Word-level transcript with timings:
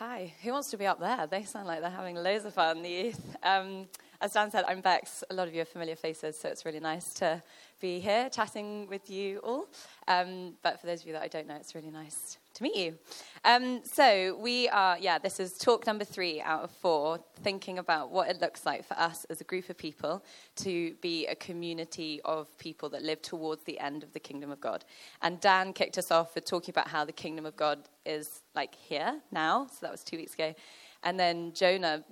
Hi. 0.00 0.32
Who 0.42 0.52
wants 0.52 0.70
to 0.70 0.78
be 0.78 0.86
up 0.86 0.98
there? 0.98 1.26
They 1.26 1.42
sound 1.42 1.66
like 1.66 1.82
they're 1.82 1.90
having 1.90 2.16
loads 2.16 2.46
of 2.46 2.54
fun, 2.54 2.80
the 2.80 2.88
youth. 2.88 3.36
Um, 3.42 3.86
as 4.22 4.32
Dan 4.32 4.50
said, 4.50 4.64
I'm 4.66 4.80
Bex. 4.80 5.22
A 5.28 5.34
lot 5.34 5.46
of 5.46 5.54
you 5.54 5.60
are 5.60 5.66
familiar 5.66 5.94
faces, 5.94 6.38
so 6.38 6.48
it's 6.48 6.64
really 6.64 6.80
nice 6.80 7.12
to 7.14 7.42
be 7.82 8.00
here 8.00 8.30
chatting 8.30 8.86
with 8.88 9.10
you 9.10 9.40
all. 9.40 9.68
Um, 10.08 10.54
but 10.62 10.80
for 10.80 10.86
those 10.86 11.02
of 11.02 11.06
you 11.06 11.12
that 11.12 11.22
I 11.22 11.28
don't 11.28 11.46
know, 11.46 11.56
it's 11.56 11.74
really 11.74 11.90
nice 11.90 12.38
to 12.60 12.62
meet 12.62 12.76
you. 12.76 12.98
Um, 13.44 13.80
so 13.84 14.36
we 14.40 14.68
are, 14.68 14.98
yeah, 14.98 15.18
this 15.18 15.40
is 15.40 15.54
talk 15.54 15.86
number 15.86 16.04
three 16.04 16.40
out 16.42 16.62
of 16.62 16.70
four, 16.70 17.18
thinking 17.42 17.78
about 17.78 18.10
what 18.10 18.28
it 18.28 18.40
looks 18.40 18.66
like 18.66 18.84
for 18.84 18.94
us 18.98 19.24
as 19.30 19.40
a 19.40 19.44
group 19.44 19.70
of 19.70 19.78
people 19.78 20.22
to 20.56 20.94
be 21.00 21.26
a 21.26 21.34
community 21.34 22.20
of 22.24 22.56
people 22.58 22.88
that 22.90 23.02
live 23.02 23.22
towards 23.22 23.64
the 23.64 23.78
end 23.78 24.02
of 24.02 24.12
the 24.12 24.20
kingdom 24.20 24.50
of 24.50 24.60
God. 24.60 24.84
And 25.22 25.40
Dan 25.40 25.72
kicked 25.72 25.96
us 25.96 26.10
off 26.10 26.34
with 26.34 26.44
talking 26.44 26.72
about 26.72 26.88
how 26.88 27.04
the 27.04 27.12
kingdom 27.12 27.46
of 27.46 27.56
God 27.56 27.88
is 28.04 28.42
like 28.54 28.74
here 28.74 29.20
now. 29.32 29.66
So 29.66 29.78
that 29.82 29.90
was 29.90 30.04
two 30.04 30.18
weeks 30.18 30.34
ago. 30.34 30.54
And 31.02 31.18
then 31.18 31.52
Jonah 31.54 32.04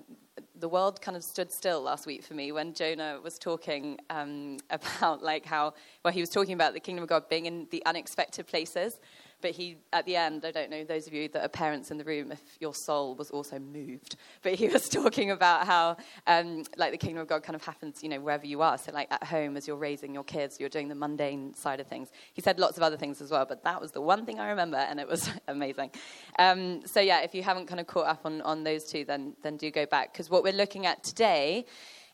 the 0.59 0.69
world 0.69 1.01
kind 1.01 1.17
of 1.17 1.25
stood 1.25 1.51
still 1.51 1.83
last 1.83 2.07
week 2.07 2.23
for 2.23 2.35
me 2.35 2.53
when 2.53 2.75
Jonah 2.75 3.19
was 3.23 3.39
talking 3.39 3.99
um, 4.11 4.59
about 4.71 5.23
like 5.23 5.45
how 5.45 5.75
well 6.05 6.13
he 6.13 6.21
was 6.21 6.31
talking 6.31 6.55
about 6.55 6.75
the 6.75 6.81
kingdom 6.81 7.03
of 7.03 7.09
God 7.09 7.29
being 7.29 7.47
in 7.47 7.67
the 7.71 7.85
unexpected 7.87 8.47
places, 8.47 9.01
but 9.41 9.53
he, 9.53 9.77
at 9.93 10.05
the 10.07 10.17
end, 10.17 10.45
I 10.45 10.51
don't 10.51 10.71
know, 10.71 10.85
those 10.85 11.07
of 11.07 11.13
you 11.13 11.29
that 11.29 11.45
are 11.45 11.49
parents 11.49 11.91
in 11.91 11.99
the 11.99 12.05
room, 12.05 12.33
if 12.33 12.41
your 12.61 12.75
soul 12.75 13.15
was 13.15 13.31
also 13.31 13.59
moved. 13.59 14.17
But 14.43 14.55
he 14.55 14.69
was 14.73 14.89
talking 14.89 15.31
about 15.31 15.67
how, 15.67 15.97
um, 16.27 16.65
like, 16.77 16.93
the 16.93 16.99
kingdom 16.99 17.23
of 17.23 17.29
God 17.29 17.43
kind 17.43 17.55
of 17.55 17.65
happens, 17.65 18.03
you 18.03 18.09
know, 18.09 18.21
wherever 18.21 18.47
you 18.47 18.63
are. 18.63 18.77
So, 18.79 18.93
like, 18.93 19.09
at 19.13 19.23
home, 19.25 19.57
as 19.57 19.69
you're 19.69 19.77
raising 19.77 20.13
your 20.13 20.25
kids, 20.25 20.59
you're 20.59 20.69
doing 20.69 20.89
the 20.89 20.95
mundane 20.95 21.55
side 21.55 21.81
of 21.81 21.87
things. 21.87 22.11
He 22.33 22.43
said 22.43 22.59
lots 22.59 22.77
of 22.77 22.83
other 22.83 22.97
things 22.97 23.21
as 23.21 23.31
well, 23.31 23.47
but 23.47 23.63
that 23.65 23.81
was 23.81 23.93
the 23.93 24.01
one 24.01 24.27
thing 24.27 24.41
I 24.41 24.49
remember, 24.51 24.79
and 24.79 24.99
it 24.99 25.09
was 25.09 25.31
amazing. 25.49 25.91
Um, 26.39 26.87
so, 26.87 27.01
yeah, 27.01 27.21
if 27.21 27.35
you 27.35 27.43
haven't 27.43 27.67
kind 27.67 27.81
of 27.81 27.87
caught 27.87 28.07
up 28.07 28.23
on, 28.25 28.41
on 28.43 28.65
those 28.65 28.85
two, 28.85 29.05
then, 29.05 29.35
then 29.43 29.57
do 29.57 29.71
go 29.71 29.87
back. 29.87 30.13
Because 30.13 30.31
what 30.31 30.43
we're 30.43 30.53
looking 30.53 30.87
at 30.87 31.05
today 31.05 31.65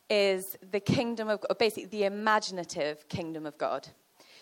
is 0.09 0.55
the 0.71 0.79
kingdom 0.79 1.29
of 1.29 1.41
basically 1.57 1.85
the 1.85 2.03
imaginative 2.03 3.09
kingdom 3.09 3.45
of 3.45 3.57
God. 3.57 3.87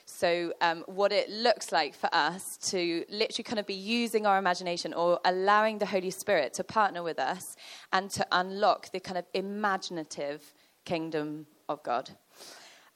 So, 0.05 0.51
um, 0.59 0.83
what 0.87 1.11
it 1.11 1.29
looks 1.29 1.71
like 1.71 1.95
for 1.95 2.09
us 2.13 2.57
to 2.69 3.05
literally 3.09 3.43
kind 3.43 3.59
of 3.59 3.65
be 3.65 3.73
using 3.73 4.25
our 4.25 4.37
imagination 4.37 4.93
or 4.93 5.19
allowing 5.23 5.77
the 5.77 5.85
Holy 5.85 6.09
Spirit 6.09 6.53
to 6.55 6.63
partner 6.63 7.03
with 7.03 7.19
us 7.19 7.55
and 7.93 8.09
to 8.11 8.27
unlock 8.31 8.91
the 8.91 8.99
kind 8.99 9.17
of 9.17 9.25
imaginative 9.33 10.53
kingdom 10.83 11.47
of 11.69 11.81
God. 11.83 12.09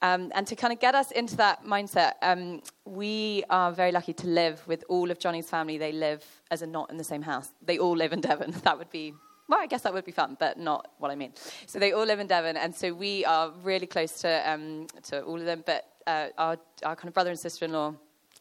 Um, 0.01 0.31
and 0.35 0.45
to 0.47 0.55
kind 0.55 0.71
of 0.71 0.79
get 0.79 0.93
us 0.93 1.11
into 1.11 1.35
that 1.37 1.65
mindset, 1.65 2.13
um, 2.21 2.61
we 2.85 3.43
are 3.49 3.71
very 3.71 3.91
lucky 3.91 4.13
to 4.13 4.27
live 4.27 4.61
with 4.67 4.83
all 4.89 5.09
of 5.09 5.17
Johnny's 5.17 5.49
family. 5.49 5.77
They 5.77 5.91
live 5.91 6.23
as 6.51 6.61
a 6.61 6.67
not 6.67 6.91
in 6.91 6.97
the 6.97 7.03
same 7.03 7.23
house. 7.23 7.49
They 7.65 7.79
all 7.79 7.95
live 7.95 8.13
in 8.13 8.21
Devon. 8.21 8.53
That 8.63 8.77
would 8.77 8.91
be 8.91 9.13
well, 9.47 9.59
I 9.59 9.67
guess 9.67 9.81
that 9.83 9.93
would 9.93 10.05
be 10.05 10.11
fun, 10.11 10.35
but 10.39 10.57
not 10.57 10.91
what 10.97 11.11
I 11.11 11.15
mean. 11.15 11.33
So 11.65 11.79
they 11.79 11.93
all 11.93 12.05
live 12.05 12.19
in 12.19 12.27
Devon, 12.27 12.57
and 12.57 12.75
so 12.75 12.93
we 12.93 13.23
are 13.25 13.51
really 13.63 13.87
close 13.87 14.21
to 14.21 14.51
um, 14.51 14.87
to 15.03 15.21
all 15.23 15.39
of 15.39 15.45
them. 15.45 15.63
But 15.65 15.85
uh, 16.05 16.27
our, 16.37 16.57
our 16.83 16.95
kind 16.95 17.07
of 17.07 17.13
brother 17.13 17.29
and 17.29 17.39
sister 17.39 17.65
in 17.65 17.71
law 17.71 17.93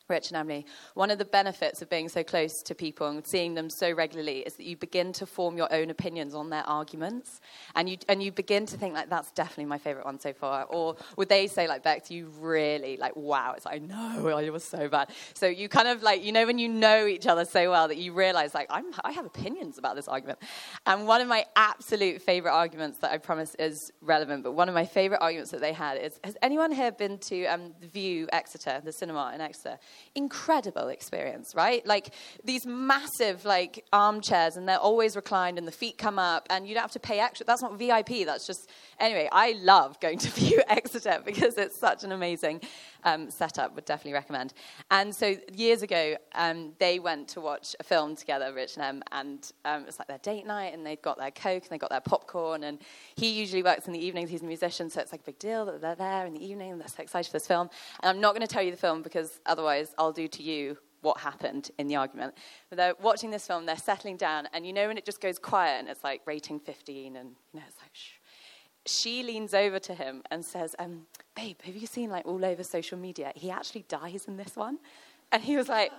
Rich 0.08 0.28
and 0.28 0.36
Emily, 0.36 0.66
one 0.94 1.10
of 1.10 1.18
the 1.18 1.24
benefits 1.24 1.82
of 1.82 1.90
being 1.90 2.08
so 2.08 2.22
close 2.22 2.62
to 2.62 2.74
people 2.74 3.08
and 3.08 3.26
seeing 3.26 3.54
them 3.54 3.68
so 3.68 3.90
regularly 3.90 4.38
is 4.40 4.54
that 4.54 4.64
you 4.64 4.76
begin 4.76 5.12
to 5.14 5.26
form 5.26 5.56
your 5.56 5.72
own 5.72 5.90
opinions 5.90 6.34
on 6.34 6.50
their 6.50 6.62
arguments. 6.68 7.40
And 7.74 7.88
you, 7.88 7.96
and 8.08 8.22
you 8.22 8.30
begin 8.30 8.66
to 8.66 8.76
think, 8.76 8.94
like, 8.94 9.10
that's 9.10 9.32
definitely 9.32 9.64
my 9.64 9.78
favorite 9.78 10.04
one 10.04 10.20
so 10.20 10.32
far. 10.32 10.64
Or 10.64 10.96
would 11.16 11.28
they 11.28 11.48
say, 11.48 11.66
like, 11.66 11.82
Bex, 11.82 12.10
you 12.10 12.30
really, 12.38 12.96
like, 12.96 13.16
wow, 13.16 13.54
it's 13.56 13.66
like, 13.66 13.82
no, 13.82 14.28
it 14.38 14.52
was 14.52 14.64
so 14.64 14.88
bad. 14.88 15.10
So 15.34 15.46
you 15.46 15.68
kind 15.68 15.88
of, 15.88 16.02
like, 16.02 16.24
you 16.24 16.32
know, 16.32 16.46
when 16.46 16.58
you 16.58 16.68
know 16.68 17.06
each 17.06 17.26
other 17.26 17.44
so 17.44 17.70
well 17.70 17.88
that 17.88 17.96
you 17.96 18.12
realize, 18.12 18.54
like, 18.54 18.68
I'm, 18.70 18.86
I 19.04 19.12
have 19.12 19.26
opinions 19.26 19.78
about 19.78 19.96
this 19.96 20.06
argument. 20.06 20.38
And 20.86 21.06
one 21.06 21.20
of 21.20 21.26
my 21.26 21.46
absolute 21.56 22.22
favorite 22.22 22.52
arguments 22.52 22.98
that 22.98 23.10
I 23.10 23.18
promise 23.18 23.56
is 23.56 23.92
relevant, 24.00 24.44
but 24.44 24.52
one 24.52 24.68
of 24.68 24.74
my 24.74 24.86
favorite 24.86 25.20
arguments 25.20 25.50
that 25.50 25.60
they 25.60 25.72
had 25.72 25.98
is 25.98 26.20
Has 26.22 26.36
anyone 26.42 26.70
here 26.70 26.92
been 26.92 27.18
to 27.18 27.46
um, 27.46 27.72
Vue 27.92 28.28
Exeter, 28.32 28.80
the 28.84 28.92
cinema 28.92 29.32
in 29.34 29.40
Exeter? 29.40 29.78
Incredible 30.14 30.88
experience, 30.88 31.54
right? 31.54 31.86
Like 31.86 32.14
these 32.44 32.66
massive 32.66 33.44
like 33.44 33.84
armchairs 33.92 34.56
and 34.56 34.68
they're 34.68 34.78
always 34.78 35.16
reclined 35.16 35.58
and 35.58 35.66
the 35.66 35.72
feet 35.72 35.98
come 35.98 36.18
up 36.18 36.46
and 36.50 36.66
you 36.66 36.74
don't 36.74 36.82
have 36.82 36.92
to 36.92 37.00
pay 37.00 37.20
extra. 37.20 37.46
That's 37.46 37.62
not 37.62 37.78
VIP. 37.78 38.24
That's 38.26 38.46
just 38.46 38.70
anyway. 38.98 39.28
I 39.32 39.52
love 39.62 40.00
going 40.00 40.18
to 40.18 40.30
Vue 40.40 40.62
Exeter 40.68 41.22
because 41.24 41.56
it's 41.58 41.78
such 41.78 42.04
an 42.04 42.12
amazing 42.12 42.60
um, 43.06 43.30
setup. 43.30 43.74
Would 43.74 43.86
definitely 43.86 44.12
recommend. 44.12 44.52
And 44.90 45.14
so 45.14 45.36
years 45.54 45.80
ago, 45.82 46.16
um, 46.34 46.74
they 46.78 46.98
went 46.98 47.28
to 47.28 47.40
watch 47.40 47.74
a 47.80 47.84
film 47.84 48.14
together, 48.16 48.52
Rich 48.52 48.76
and 48.76 48.84
Em, 48.84 49.02
and 49.12 49.50
um, 49.64 49.82
it 49.82 49.86
was 49.86 49.98
like 49.98 50.08
their 50.08 50.18
date 50.18 50.46
night 50.46 50.74
and 50.74 50.84
they'd 50.84 51.00
got 51.00 51.16
their 51.16 51.30
coke 51.30 51.62
and 51.62 51.70
they 51.70 51.78
got 51.78 51.90
their 51.90 52.00
popcorn. 52.00 52.64
And 52.64 52.78
he 53.14 53.30
usually 53.30 53.62
works 53.62 53.86
in 53.86 53.94
the 53.94 54.04
evenings. 54.04 54.28
He's 54.28 54.42
a 54.42 54.46
musician, 54.46 54.90
so 54.90 55.00
it's 55.00 55.12
like 55.12 55.22
a 55.22 55.24
big 55.24 55.38
deal 55.38 55.64
that 55.66 55.80
they're 55.80 55.94
there 55.94 56.26
in 56.26 56.34
the 56.34 56.44
evening 56.44 56.72
and 56.72 56.80
they're 56.80 56.88
so 56.88 57.02
excited 57.02 57.30
for 57.30 57.34
this 57.38 57.46
film. 57.46 57.70
And 58.02 58.10
I'm 58.10 58.20
not 58.20 58.34
going 58.34 58.46
to 58.46 58.52
tell 58.52 58.62
you 58.62 58.72
the 58.72 58.76
film 58.76 59.00
because 59.02 59.40
otherwise 59.46 59.94
I'll 59.96 60.12
do 60.12 60.28
to 60.28 60.42
you 60.42 60.76
what 61.02 61.20
happened 61.20 61.70
in 61.78 61.86
the 61.86 61.96
argument. 61.96 62.34
But 62.68 62.78
they're 62.78 62.94
watching 63.00 63.30
this 63.30 63.46
film, 63.46 63.64
they're 63.64 63.76
settling 63.76 64.16
down, 64.16 64.48
and 64.52 64.66
you 64.66 64.72
know 64.72 64.88
when 64.88 64.98
it 64.98 65.04
just 65.04 65.20
goes 65.20 65.38
quiet 65.38 65.78
and 65.78 65.88
it's 65.88 66.02
like 66.02 66.22
rating 66.26 66.58
15, 66.58 67.16
and 67.16 67.30
you 67.52 67.60
know 67.60 67.66
it's 67.66 67.78
like 67.80 67.90
shh. 67.92 68.15
She 68.86 69.22
leans 69.22 69.52
over 69.52 69.78
to 69.80 69.94
him 69.94 70.22
and 70.30 70.44
says, 70.44 70.74
um, 70.78 71.06
"Babe, 71.34 71.60
have 71.62 71.76
you 71.76 71.86
seen 71.86 72.10
like 72.10 72.24
all 72.26 72.44
over 72.44 72.62
social 72.62 72.98
media? 72.98 73.32
He 73.34 73.50
actually 73.50 73.84
dies 73.88 74.26
in 74.26 74.36
this 74.36 74.56
one." 74.56 74.78
And 75.32 75.42
he 75.42 75.56
was 75.56 75.68
like, 75.68 75.92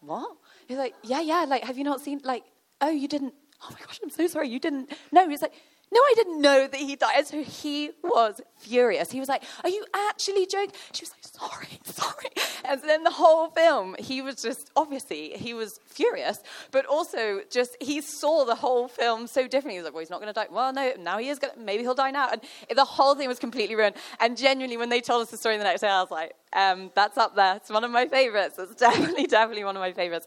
"What?" 0.00 0.36
He's 0.68 0.78
like, 0.78 0.94
"Yeah, 1.02 1.20
yeah. 1.20 1.44
Like, 1.46 1.64
have 1.64 1.76
you 1.76 1.84
not 1.84 2.00
seen 2.00 2.20
like? 2.24 2.44
Oh, 2.80 2.90
you 2.90 3.08
didn't? 3.08 3.34
Oh 3.62 3.68
my 3.72 3.78
gosh, 3.84 4.00
I'm 4.02 4.10
so 4.10 4.26
sorry. 4.26 4.48
You 4.48 4.60
didn't? 4.60 4.92
No." 5.12 5.28
He's 5.28 5.42
like, 5.42 5.54
no, 5.92 5.98
I 6.00 6.12
didn't 6.14 6.40
know 6.40 6.68
that 6.68 6.80
he 6.80 6.94
died. 6.94 7.26
So 7.26 7.42
he 7.42 7.90
was 8.04 8.40
furious. 8.58 9.10
He 9.10 9.18
was 9.18 9.28
like, 9.28 9.42
Are 9.64 9.70
you 9.70 9.84
actually 10.08 10.46
joking? 10.46 10.72
She 10.92 11.02
was 11.02 11.10
like, 11.10 11.50
Sorry, 11.50 11.80
sorry. 11.84 12.28
And 12.64 12.80
then 12.82 13.02
the 13.02 13.10
whole 13.10 13.48
film, 13.48 13.96
he 13.98 14.22
was 14.22 14.36
just, 14.36 14.70
obviously, 14.76 15.30
he 15.30 15.52
was 15.52 15.80
furious, 15.86 16.42
but 16.70 16.86
also 16.86 17.40
just, 17.50 17.76
he 17.80 18.00
saw 18.00 18.44
the 18.44 18.54
whole 18.54 18.86
film 18.86 19.26
so 19.26 19.48
differently. 19.48 19.74
He 19.74 19.78
was 19.78 19.84
like, 19.86 19.94
Well, 19.94 20.00
he's 20.00 20.10
not 20.10 20.20
going 20.20 20.32
to 20.32 20.40
die. 20.40 20.46
Well, 20.50 20.72
no, 20.72 20.92
now 21.00 21.18
he 21.18 21.28
is 21.28 21.40
going 21.40 21.54
to, 21.54 21.60
maybe 21.60 21.82
he'll 21.82 21.94
die 21.94 22.12
now. 22.12 22.28
And 22.30 22.40
the 22.76 22.84
whole 22.84 23.16
thing 23.16 23.26
was 23.26 23.40
completely 23.40 23.74
ruined. 23.74 23.96
And 24.20 24.36
genuinely, 24.36 24.76
when 24.76 24.90
they 24.90 25.00
told 25.00 25.22
us 25.22 25.30
the 25.30 25.38
story 25.38 25.56
the 25.56 25.64
next 25.64 25.80
day, 25.80 25.88
I 25.88 26.00
was 26.00 26.10
like, 26.12 26.34
um, 26.52 26.92
That's 26.94 27.18
up 27.18 27.34
there. 27.34 27.56
It's 27.56 27.70
one 27.70 27.82
of 27.82 27.90
my 27.90 28.06
favorites. 28.06 28.60
It's 28.60 28.76
definitely, 28.76 29.26
definitely 29.38 29.64
one 29.64 29.76
of 29.76 29.80
my 29.80 29.92
favorites. 29.92 30.26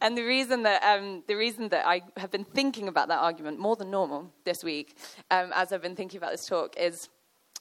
And 0.00 0.16
the 0.16 0.22
reason 0.22 0.62
that 0.62 0.82
um, 0.82 1.24
the 1.26 1.34
reason 1.34 1.68
that 1.70 1.86
I 1.86 2.02
have 2.16 2.30
been 2.30 2.44
thinking 2.44 2.88
about 2.88 3.08
that 3.08 3.18
argument 3.18 3.58
more 3.58 3.74
than 3.74 3.90
normal 3.90 4.32
this 4.44 4.62
week, 4.62 4.96
um, 5.30 5.50
as 5.54 5.72
I've 5.72 5.82
been 5.82 5.96
thinking 5.96 6.18
about 6.18 6.30
this 6.30 6.46
talk, 6.46 6.76
is 6.76 7.08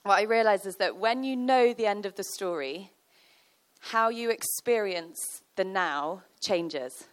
what 0.04 0.20
I 0.20 0.24
realize 0.24 0.66
is 0.66 0.76
that 0.76 0.98
when 0.98 1.24
you 1.24 1.36
know 1.36 1.74
the 1.74 1.88
end 1.88 2.06
of 2.06 2.16
the 2.16 2.24
story, 2.24 2.92
how 3.80 4.10
you 4.10 4.30
experience 4.30 5.42
the 5.56 5.64
now 5.64 6.24
changes. 6.40 7.06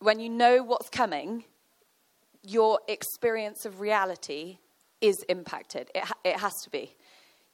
When 0.00 0.20
you 0.20 0.28
know 0.28 0.62
what's 0.62 0.88
coming, 0.88 1.44
your 2.42 2.80
experience 2.86 3.64
of 3.64 3.80
reality 3.80 4.58
is 5.00 5.16
impacted. 5.28 5.90
It, 5.94 6.04
ha- 6.04 6.18
it 6.24 6.36
has 6.36 6.54
to 6.62 6.70
be. 6.70 6.94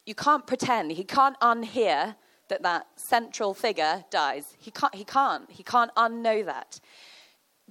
You 0.04 0.14
can't 0.14 0.46
pretend. 0.46 0.92
He 0.92 1.04
can't 1.04 1.38
unhear 1.40 2.16
that 2.48 2.62
that 2.62 2.86
central 2.96 3.54
figure 3.54 4.04
dies. 4.10 4.44
He 4.58 4.70
can't, 4.70 4.94
he 4.94 5.04
can't, 5.04 5.50
he 5.50 5.62
can't 5.62 5.94
unknow 5.94 6.44
that. 6.44 6.80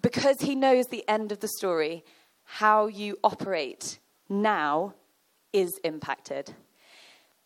Because 0.02 0.42
he 0.42 0.56
knows 0.56 0.88
the 0.88 1.08
end 1.08 1.32
of 1.32 1.40
the 1.40 1.48
story, 1.48 2.04
how 2.44 2.88
you 2.88 3.18
operate 3.24 4.00
now 4.30 4.96
is 5.52 5.80
impacted. 5.84 6.54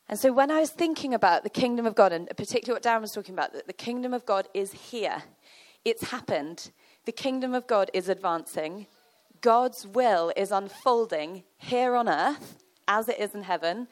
And 0.09 0.17
so 0.17 0.31
when 0.31 0.49
I 0.49 0.61
was 0.61 0.71
thinking 0.71 1.13
about 1.13 1.43
the 1.43 1.49
kingdom 1.49 1.85
of 1.85 1.93
God, 1.93 2.13
and 2.13 2.27
particularly 2.29 2.75
what 2.75 2.83
Dan 2.83 3.01
was 3.01 3.11
talking 3.11 3.35
about, 3.35 3.53
that 3.53 3.67
the 3.67 3.73
kingdom 3.73 4.13
of 4.13 4.25
God 4.25 4.47
is 4.53 4.71
here, 4.71 5.23
it's 5.83 6.11
happened. 6.11 6.71
The 7.05 7.11
kingdom 7.11 7.53
of 7.53 7.67
God 7.67 7.91
is 7.94 8.07
advancing. 8.07 8.88
God's 9.41 9.85
will 9.85 10.31
is 10.35 10.51
unfolding 10.51 11.44
here 11.57 11.95
on 11.95 12.07
earth 12.07 12.63
as 12.88 13.09
it 13.09 13.19
is 13.19 13.35
in 13.35 13.44
heaven 13.44 13.88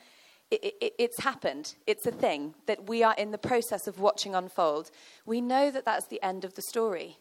it, 0.52 0.76
it, 0.82 0.94
it's 1.00 1.24
happened. 1.24 1.76
It's 1.88 2.06
a 2.06 2.12
thing 2.12 2.56
that 2.68 2.88
we 2.88 3.04
are 3.04 3.16
in 3.18 3.32
the 3.32 3.38
process 3.38 3.88
of 3.88 4.00
watching 4.00 4.36
unfold. 4.36 4.92
We 5.26 5.42
know 5.42 5.72
that 5.72 5.86
that's 5.86 6.08
the 6.08 6.22
end 6.22 6.46
of 6.46 6.54
the 6.54 6.62
story. 6.70 7.18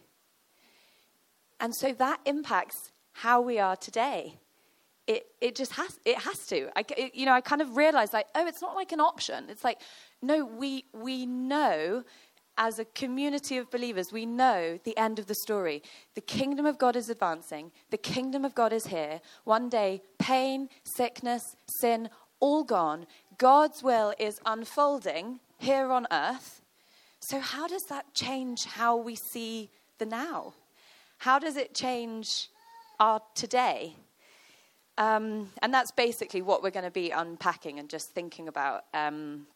And 1.60 1.74
so 1.74 1.92
that 1.92 2.20
impacts 2.26 2.92
how 3.12 3.40
we 3.40 3.58
are 3.58 3.76
today. 3.76 4.38
It, 5.06 5.26
it 5.40 5.54
just 5.54 5.72
has, 5.72 5.98
it 6.04 6.18
has 6.18 6.38
to. 6.46 6.68
I, 6.76 6.84
it, 6.96 7.14
you 7.14 7.26
know, 7.26 7.32
I 7.32 7.40
kind 7.40 7.62
of 7.62 7.76
realized 7.76 8.12
like, 8.12 8.26
oh, 8.34 8.46
it's 8.46 8.62
not 8.62 8.74
like 8.74 8.92
an 8.92 9.00
option. 9.00 9.46
It's 9.48 9.64
like, 9.64 9.80
no, 10.22 10.44
we, 10.44 10.84
we 10.92 11.26
know 11.26 12.04
as 12.56 12.78
a 12.78 12.84
community 12.84 13.58
of 13.58 13.70
believers, 13.70 14.12
we 14.12 14.26
know 14.26 14.78
the 14.84 14.96
end 14.96 15.18
of 15.18 15.26
the 15.26 15.34
story. 15.34 15.82
The 16.14 16.20
kingdom 16.20 16.66
of 16.66 16.78
God 16.78 16.96
is 16.96 17.08
advancing. 17.08 17.72
The 17.90 17.98
kingdom 17.98 18.44
of 18.44 18.54
God 18.54 18.72
is 18.72 18.86
here. 18.86 19.20
One 19.44 19.68
day, 19.68 20.02
pain, 20.18 20.68
sickness, 20.84 21.42
sin, 21.80 22.08
all 22.44 22.64
gone. 22.64 23.06
God's 23.38 23.82
will 23.82 24.12
is 24.18 24.40
unfolding 24.44 25.40
here 25.58 25.90
on 25.90 26.06
earth. 26.10 26.60
So, 27.20 27.40
how 27.40 27.66
does 27.66 27.86
that 27.86 28.12
change 28.12 28.64
how 28.64 28.92
we 28.96 29.14
see 29.14 29.70
the 29.98 30.06
now? 30.06 30.54
How 31.18 31.38
does 31.38 31.56
it 31.56 31.74
change 31.74 32.48
our 33.00 33.20
today. 33.34 33.96
Um, 34.96 35.50
and 35.62 35.74
that's 35.74 35.90
basically 35.90 36.42
what 36.42 36.62
we're 36.62 36.70
going 36.70 36.84
to 36.84 36.90
be 36.90 37.10
unpacking 37.10 37.78
and 37.78 37.88
just 37.88 38.10
thinking 38.14 38.46
about 38.48 38.84
um, 38.94 39.46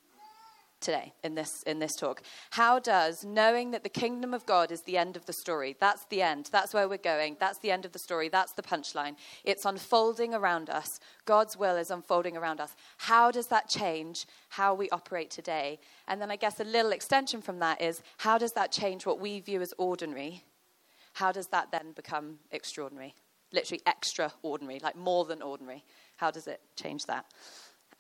today 0.81 1.13
in 1.25 1.35
this 1.35 1.63
in 1.67 1.79
this 1.79 1.95
talk. 1.97 2.23
How 2.51 2.79
does 2.79 3.25
knowing 3.25 3.71
that 3.73 3.83
the 3.83 3.89
kingdom 3.89 4.33
of 4.33 4.47
God 4.47 4.71
is 4.71 4.83
the 4.83 4.97
end 4.97 5.17
of 5.17 5.27
the 5.27 5.33
story? 5.33 5.77
That's 5.81 6.05
the 6.07 6.23
end. 6.23 6.49
That's 6.53 6.73
where 6.73 6.89
we're 6.89 6.99
going. 6.99 7.37
That's 7.41 7.59
the 7.59 7.71
end 7.71 7.85
of 7.85 7.93
the 7.93 7.99
story. 7.99 8.29
That's 8.29 8.53
the 8.53 8.63
punchline. 8.63 9.17
It's 9.45 9.65
unfolding 9.65 10.35
around 10.35 10.71
us. 10.71 11.01
God's 11.25 11.57
will 11.57 11.77
is 11.77 11.91
unfolding 11.91 12.37
around 12.37 12.61
us. 12.61 12.75
How 12.99 13.31
does 13.31 13.49
that 13.49 13.69
change 13.69 14.27
how 14.51 14.75
we 14.75 14.89
operate 14.91 15.31
today? 15.31 15.79
And 16.07 16.21
then 16.21 16.31
I 16.31 16.37
guess 16.37 16.61
a 16.61 16.65
little 16.65 16.93
extension 16.93 17.43
from 17.43 17.59
that 17.59 17.83
is 17.83 18.03
how 18.19 18.39
does 18.39 18.53
that 18.53 18.73
change 18.73 19.07
what 19.07 19.21
we 19.21 19.41
view 19.41 19.61
as 19.61 19.75
ordinary? 19.79 20.45
How 21.15 21.33
does 21.33 21.49
that 21.49 21.73
then 21.73 21.93
become 21.93 22.39
extraordinary? 22.53 23.15
Literally 23.53 23.83
extraordinary, 23.87 24.79
like 24.81 24.95
more 24.95 25.25
than 25.25 25.43
ordinary. 25.43 25.85
How 26.17 26.31
does 26.31 26.47
it 26.47 26.61
change 26.77 27.07
that? 27.07 27.25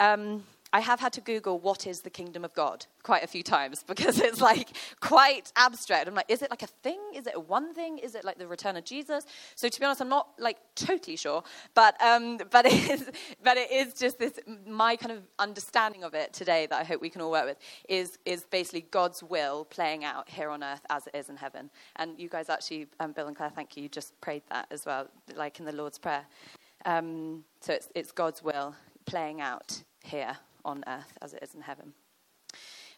Um, 0.00 0.44
I 0.72 0.80
have 0.80 1.00
had 1.00 1.12
to 1.14 1.20
Google 1.20 1.58
what 1.58 1.86
is 1.86 2.02
the 2.02 2.10
kingdom 2.10 2.44
of 2.44 2.54
God 2.54 2.86
quite 3.02 3.22
a 3.24 3.26
few 3.26 3.42
times 3.42 3.82
because 3.86 4.20
it's 4.20 4.40
like 4.40 4.76
quite 5.00 5.52
abstract. 5.56 6.08
I'm 6.08 6.14
like, 6.14 6.30
is 6.30 6.42
it 6.42 6.50
like 6.50 6.62
a 6.62 6.66
thing? 6.66 7.00
Is 7.14 7.26
it 7.26 7.48
one 7.48 7.74
thing? 7.74 7.98
Is 7.98 8.14
it 8.14 8.24
like 8.24 8.38
the 8.38 8.46
return 8.46 8.76
of 8.76 8.84
Jesus? 8.84 9.24
So 9.54 9.68
to 9.68 9.80
be 9.80 9.86
honest, 9.86 10.00
I'm 10.00 10.08
not 10.08 10.28
like 10.38 10.58
totally 10.74 11.16
sure, 11.16 11.42
but 11.74 12.00
um, 12.02 12.38
but 12.50 12.66
it 12.66 12.90
is 12.90 13.10
but 13.42 13.56
it 13.56 13.70
is 13.70 13.94
just 13.94 14.18
this 14.18 14.38
my 14.66 14.96
kind 14.96 15.12
of 15.12 15.22
understanding 15.38 16.04
of 16.04 16.14
it 16.14 16.32
today 16.32 16.66
that 16.66 16.80
I 16.80 16.84
hope 16.84 17.00
we 17.00 17.10
can 17.10 17.22
all 17.22 17.30
work 17.30 17.46
with 17.46 17.58
is 17.88 18.18
is 18.24 18.44
basically 18.44 18.86
God's 18.90 19.22
will 19.22 19.64
playing 19.64 20.04
out 20.04 20.28
here 20.28 20.50
on 20.50 20.62
earth 20.62 20.84
as 20.90 21.06
it 21.06 21.14
is 21.14 21.28
in 21.28 21.36
heaven. 21.36 21.70
And 21.96 22.18
you 22.18 22.28
guys 22.28 22.48
actually, 22.48 22.86
um, 23.00 23.12
Bill 23.12 23.26
and 23.26 23.36
Claire, 23.36 23.50
thank 23.50 23.76
you, 23.76 23.84
you 23.84 23.88
just 23.88 24.18
prayed 24.20 24.42
that 24.50 24.66
as 24.70 24.84
well, 24.84 25.08
like 25.34 25.58
in 25.58 25.64
the 25.64 25.72
Lord's 25.72 25.98
prayer. 25.98 26.24
Um, 26.84 27.44
so 27.60 27.72
it's 27.72 27.88
it's 27.94 28.12
God's 28.12 28.42
will 28.42 28.74
playing 29.06 29.40
out 29.40 29.82
here 30.02 30.36
on 30.64 30.84
earth 30.86 31.16
as 31.22 31.34
it 31.34 31.42
is 31.42 31.54
in 31.54 31.62
heaven. 31.62 31.92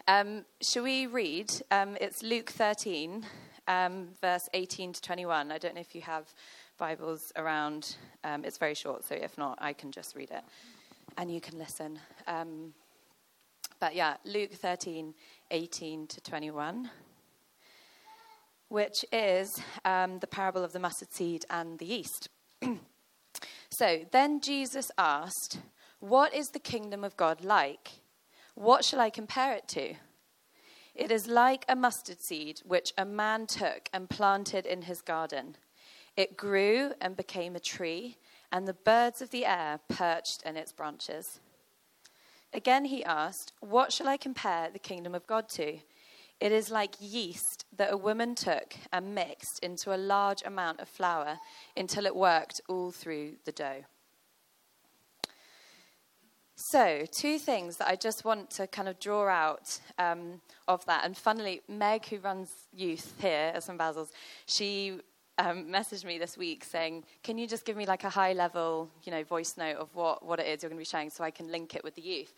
Um, 0.09 0.45
shall 0.63 0.83
we 0.83 1.07
read? 1.07 1.53
Um, 1.71 1.97
it's 2.01 2.23
Luke 2.23 2.51
13, 2.51 3.25
um, 3.69 4.09
verse 4.21 4.49
18 4.55 4.95
to 4.95 5.03
21. 5.03 5.53
I 5.53 5.59
don't 5.59 5.75
know 5.75 5.81
if 5.81 5.95
you 5.95 6.01
have 6.03 6.33
Bibles 6.79 7.33
around. 7.37 7.97
Um, 8.25 8.45
it's 8.45 8.59
very 8.59 8.75
short, 8.75 9.05
so 9.05 9.15
if 9.15 9.37
not, 9.37 9.59
I 9.61 9.73
can 9.73 9.93
just 9.93 10.17
read 10.17 10.31
it 10.31 10.43
and 11.17 11.33
you 11.33 11.41
can 11.41 11.59
listen. 11.59 11.99
Um, 12.27 12.73
but 13.79 13.95
yeah, 13.95 14.17
Luke 14.25 14.53
13, 14.53 15.15
18 15.51 16.07
to 16.07 16.21
21, 16.21 16.91
which 18.69 19.05
is 19.13 19.61
um, 19.85 20.19
the 20.19 20.27
parable 20.27 20.65
of 20.65 20.73
the 20.73 20.79
mustard 20.79 21.13
seed 21.13 21.45
and 21.51 21.79
the 21.79 21.87
yeast. 21.87 22.29
so 23.71 24.01
then 24.13 24.41
Jesus 24.41 24.91
asked, 24.99 25.59
what 26.01 26.35
is 26.35 26.51
the 26.51 26.59
kingdom 26.59 27.05
of 27.05 27.17
God 27.17 27.45
like? 27.45 28.01
What 28.55 28.85
shall 28.85 29.01
I 29.01 29.11
compare 29.11 29.53
it 29.55 29.69
to? 29.69 29.95
It 30.95 31.11
is 31.11 31.29
like 31.29 31.65
a 31.69 31.77
mustard 31.77 32.21
seed 32.21 32.61
which 32.65 32.93
a 32.99 33.05
man 33.05 33.47
took 33.47 33.89
and 33.93 34.11
planted 34.11 34.67
in 34.67 34.83
his 34.83 35.03
garden. 35.03 35.57
It 36.17 36.37
grew 36.37 36.93
and 37.01 37.17
became 37.17 37.55
a 37.55 37.61
tree, 37.61 38.17
and 38.51 38.67
the 38.67 38.75
birds 38.75 39.23
of 39.23 39.31
the 39.31 39.47
air 39.47 39.79
perched 39.89 40.43
in 40.43 40.57
its 40.57 40.73
branches. 40.73 41.41
Again 42.53 42.87
he 42.87 43.05
asked, 43.05 43.53
What 43.61 43.93
shall 43.93 44.09
I 44.09 44.17
compare 44.17 44.71
the 44.71 44.79
kingdom 44.79 45.15
of 45.15 45.27
God 45.27 45.49
to? 45.51 45.79
It 46.41 46.53
is 46.53 46.71
like 46.71 46.95
yeast 46.99 47.67
that 47.77 47.93
a 47.93 47.99
woman 47.99 48.35
took 48.35 48.75
and 48.93 49.15
mixed 49.15 49.59
into 49.63 49.95
a 49.95 49.97
large 49.97 50.43
amount 50.45 50.81
of 50.81 50.89
flour 50.89 51.39
until 51.77 52.07
it 52.07 52.17
worked 52.17 52.63
all 52.69 52.91
through 52.91 53.37
the 53.45 53.53
dough. 53.53 53.85
So, 56.69 57.07
two 57.11 57.39
things 57.39 57.79
that 57.79 57.89
I 57.89 57.97
just 57.97 58.27
want 58.27 58.51
to 58.51 58.67
kind 58.67 58.87
of 58.87 59.01
draw 59.01 59.27
out 59.27 59.81
um, 59.99 60.43
of 60.69 60.85
that. 60.85 61.07
And 61.07 61.17
funnily, 61.17 61.63
Meg, 61.69 62.05
who 62.05 62.19
runs 62.19 62.51
youth 62.75 63.15
here 63.19 63.53
at 63.55 63.63
St. 63.63 63.79
Basil's, 63.79 64.13
she 64.45 65.01
um, 65.39 65.69
messaged 65.69 66.05
me 66.05 66.19
this 66.19 66.37
week 66.37 66.63
saying, 66.65 67.05
"Can 67.23 67.39
you 67.39 67.47
just 67.47 67.65
give 67.65 67.79
me 67.79 67.87
like 67.87 68.05
a 68.05 68.11
high 68.11 68.35
level, 68.35 68.91
you 69.05 69.11
know, 69.11 69.25
voice 69.25 69.57
note 69.57 69.79
of 69.79 69.95
what, 69.95 70.23
what 70.23 70.39
it 70.39 70.47
is 70.49 70.63
you're 70.63 70.69
going 70.69 70.77
to 70.77 70.83
be 70.83 70.85
sharing, 70.85 71.09
so 71.09 71.25
I 71.25 71.31
can 71.31 71.51
link 71.51 71.75
it 71.75 71.83
with 71.83 71.95
the 71.95 72.03
youth?" 72.03 72.35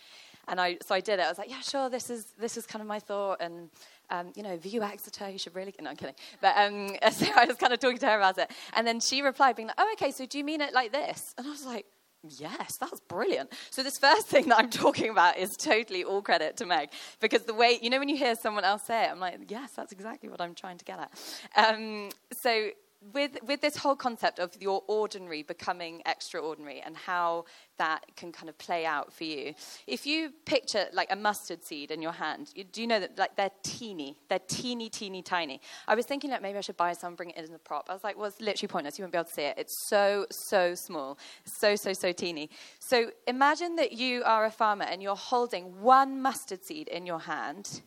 And 0.47 0.61
I, 0.61 0.79
so 0.87 0.95
I 0.95 1.01
did 1.01 1.19
it. 1.19 1.23
I 1.23 1.29
was 1.29 1.39
like, 1.39 1.51
"Yeah, 1.51 1.61
sure. 1.61 1.91
This 1.91 2.09
is 2.09 2.27
this 2.39 2.57
is 2.57 2.65
kind 2.65 2.81
of 2.81 2.87
my 2.87 3.01
thought." 3.01 3.39
And 3.41 3.71
um, 4.09 4.33
you 4.37 4.45
know, 4.45 4.57
Vue 4.57 4.83
Exeter, 4.83 5.31
you 5.31 5.39
should 5.39 5.57
really. 5.57 5.75
No, 5.81 5.91
I'm 5.91 5.97
kidding. 5.97 6.15
But 6.41 6.57
um, 6.57 6.91
so 7.13 7.27
I 7.35 7.47
was 7.47 7.57
kind 7.57 7.73
of 7.73 7.81
talking 7.81 7.99
to 7.99 8.07
her 8.07 8.19
about 8.19 8.39
it, 8.39 8.53
and 8.75 8.87
then 8.87 9.01
she 9.01 9.21
replied, 9.21 9.57
being 9.57 9.67
like, 9.67 9.79
"Oh, 9.79 9.91
okay. 9.95 10.13
So 10.13 10.27
do 10.27 10.39
you 10.39 10.45
mean 10.45 10.61
it 10.61 10.73
like 10.73 10.93
this?" 10.93 11.35
And 11.37 11.45
I 11.45 11.51
was 11.51 11.67
like 11.67 11.87
Yes, 12.29 12.77
that's 12.77 13.01
brilliant. 13.01 13.53
So, 13.71 13.83
this 13.83 13.99
first 13.99 14.27
thing 14.29 14.49
that 14.49 14.59
I'm 14.59 14.71
talking 14.71 15.11
about 15.11 15.39
is 15.39 15.51
totally 15.57 16.05
all 16.05 16.23
credit 16.23 16.57
to 16.59 16.67
Meg 16.67 16.91
because 17.21 17.43
the 17.43 17.55
way, 17.55 17.79
you 17.83 17.91
know, 17.91 17.99
when 17.99 18.09
you 18.09 18.17
hear 18.17 18.35
someone 18.37 18.65
else 18.65 18.85
say 18.85 19.05
it, 19.05 19.11
I'm 19.11 19.21
like, 19.21 19.51
yes, 19.51 19.73
that's 19.73 19.93
exactly 19.93 20.29
what 20.29 20.41
I'm 20.41 20.55
trying 20.55 20.79
to 20.79 20.85
get 20.85 20.99
at. 21.01 21.75
Um, 21.75 22.11
so, 22.33 22.71
with, 23.13 23.39
with 23.43 23.61
this 23.61 23.77
whole 23.77 23.97
concept 23.97 24.39
of 24.39 24.57
your 24.61 24.83
ordinary 24.87 25.43
becoming 25.43 26.03
extraordinary 26.07 26.81
and 26.81 26.97
how 26.97 27.45
that 27.79 28.05
can 28.17 28.31
kind 28.31 28.49
of 28.49 28.57
play 28.59 28.87
out 28.87 29.13
for 29.13 29.25
you. 29.25 29.55
If 29.87 30.07
you 30.07 30.33
picture 30.45 30.87
like 30.93 31.11
a 31.11 31.17
mustard 31.17 31.65
seed 31.65 31.91
in 31.91 32.01
your 32.01 32.13
hand, 32.13 32.51
you, 32.55 32.65
do 32.65 32.81
you 32.81 32.87
know 32.87 33.01
that 33.01 33.19
like 33.19 33.37
they're 33.37 33.51
teeny, 33.63 34.17
they're 34.29 34.39
teeny, 34.39 34.89
teeny, 34.89 35.23
tiny. 35.23 35.61
I 35.89 35.95
was 35.95 36.07
thinking 36.07 36.31
that 36.31 36.43
maybe 36.43 36.59
I 36.59 36.61
should 36.61 36.77
buy 36.77 36.93
some, 36.93 37.15
bring 37.15 37.31
it 37.31 37.37
in 37.37 37.45
as 37.45 37.51
a 37.51 37.59
prop. 37.59 37.89
I 37.91 37.93
was 37.93 38.05
like, 38.05 38.17
well, 38.17 38.27
it's 38.27 38.41
literally 38.41 38.69
pointless. 38.69 38.99
You 38.99 39.05
won't 39.05 39.13
be 39.13 39.19
able 39.19 39.29
to 39.29 39.35
see 39.35 39.43
it. 39.43 39.59
It's 39.59 39.89
so, 39.89 40.27
so 40.31 40.75
small, 40.75 41.19
so, 41.45 41.75
so, 41.75 41.93
so 41.93 42.13
teeny. 42.13 42.51
So 42.79 43.11
imagine 43.27 43.77
that 43.77 43.93
you 43.93 44.23
are 44.25 44.45
a 44.45 44.51
farmer 44.51 44.85
and 44.85 45.03
you're 45.03 45.17
holding 45.17 45.81
one 45.81 46.23
mustard 46.23 46.65
seed 46.65 46.89
in 46.89 47.07
your 47.07 47.21
hand. 47.21 47.83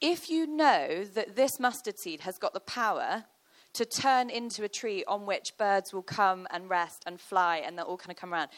If 0.00 0.30
you 0.30 0.46
know 0.46 1.04
that 1.04 1.34
this 1.34 1.58
mustard 1.58 1.98
seed 1.98 2.20
has 2.20 2.38
got 2.38 2.54
the 2.54 2.60
power 2.60 3.24
to 3.74 3.84
turn 3.84 4.30
into 4.30 4.64
a 4.64 4.68
tree 4.68 5.04
on 5.06 5.26
which 5.26 5.56
birds 5.58 5.92
will 5.92 6.02
come 6.02 6.46
and 6.50 6.68
rest 6.68 7.04
and 7.06 7.20
fly 7.20 7.58
and 7.58 7.76
they'll 7.76 7.86
all 7.86 7.96
kind 7.96 8.10
of 8.10 8.16
come 8.16 8.32
around. 8.32 8.50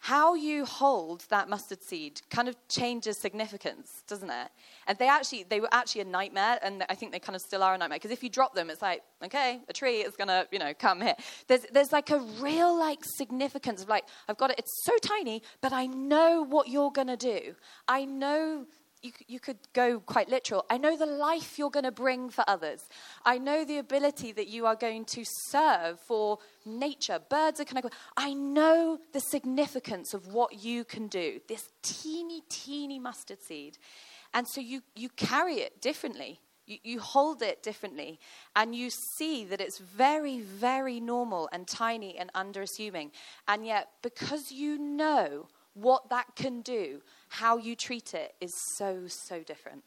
How 0.00 0.34
you 0.34 0.64
hold 0.64 1.24
that 1.28 1.48
mustard 1.48 1.82
seed 1.82 2.20
kind 2.30 2.46
of 2.48 2.56
changes 2.68 3.20
significance, 3.20 3.90
doesn't 4.06 4.30
it? 4.30 4.48
And 4.86 4.96
they 4.96 5.08
actually, 5.08 5.42
they 5.42 5.58
were 5.58 5.68
actually 5.72 6.02
a 6.02 6.04
nightmare, 6.04 6.60
and 6.62 6.84
I 6.88 6.94
think 6.94 7.10
they 7.10 7.18
kind 7.18 7.34
of 7.34 7.42
still 7.42 7.64
are 7.64 7.74
a 7.74 7.78
nightmare 7.78 7.98
because 7.98 8.12
if 8.12 8.22
you 8.22 8.30
drop 8.30 8.54
them, 8.54 8.70
it's 8.70 8.80
like, 8.80 9.02
okay, 9.24 9.60
a 9.68 9.72
tree 9.72 10.02
is 10.02 10.14
gonna, 10.14 10.46
you 10.52 10.60
know, 10.60 10.72
come 10.72 11.00
here. 11.00 11.16
There's, 11.48 11.66
there's 11.72 11.90
like 11.90 12.10
a 12.10 12.20
real 12.40 12.78
like 12.78 13.00
significance 13.02 13.82
of 13.82 13.88
like, 13.88 14.04
I've 14.28 14.36
got 14.36 14.50
it. 14.50 14.60
It's 14.60 14.84
so 14.84 14.96
tiny, 15.02 15.42
but 15.60 15.72
I 15.72 15.86
know 15.86 16.44
what 16.48 16.68
you're 16.68 16.92
gonna 16.92 17.16
do. 17.16 17.56
I 17.88 18.04
know 18.04 18.66
you, 19.02 19.12
you 19.26 19.40
could 19.40 19.58
go 19.72 20.00
quite 20.00 20.28
literal. 20.28 20.64
I 20.70 20.78
know 20.78 20.96
the 20.96 21.06
life 21.06 21.58
you're 21.58 21.70
going 21.70 21.84
to 21.84 21.92
bring 21.92 22.30
for 22.30 22.44
others. 22.46 22.80
I 23.24 23.38
know 23.38 23.64
the 23.64 23.78
ability 23.78 24.32
that 24.32 24.48
you 24.48 24.66
are 24.66 24.74
going 24.74 25.04
to 25.06 25.24
serve 25.24 26.00
for 26.00 26.38
nature. 26.64 27.18
Birds 27.28 27.60
are 27.60 27.64
connected. 27.64 27.92
I 28.16 28.34
know 28.34 28.98
the 29.12 29.20
significance 29.20 30.14
of 30.14 30.32
what 30.32 30.64
you 30.64 30.84
can 30.84 31.08
do. 31.08 31.40
This 31.48 31.68
teeny, 31.82 32.42
teeny 32.48 32.98
mustard 32.98 33.42
seed. 33.42 33.78
And 34.34 34.46
so 34.48 34.60
you, 34.60 34.82
you 34.94 35.08
carry 35.10 35.56
it 35.56 35.80
differently. 35.80 36.40
You, 36.66 36.78
you 36.82 37.00
hold 37.00 37.42
it 37.42 37.62
differently. 37.62 38.18
And 38.54 38.74
you 38.74 38.90
see 39.18 39.44
that 39.46 39.60
it's 39.60 39.78
very, 39.78 40.40
very 40.40 41.00
normal 41.00 41.48
and 41.52 41.66
tiny 41.66 42.18
and 42.18 42.32
underassuming. 42.32 43.10
And 43.46 43.64
yet, 43.64 43.88
because 44.02 44.52
you 44.52 44.78
know 44.78 45.48
what 45.80 46.10
that 46.10 46.34
can 46.36 46.60
do, 46.62 47.00
how 47.28 47.56
you 47.56 47.76
treat 47.76 48.14
it 48.14 48.34
is 48.40 48.52
so, 48.76 49.04
so 49.06 49.42
different. 49.42 49.84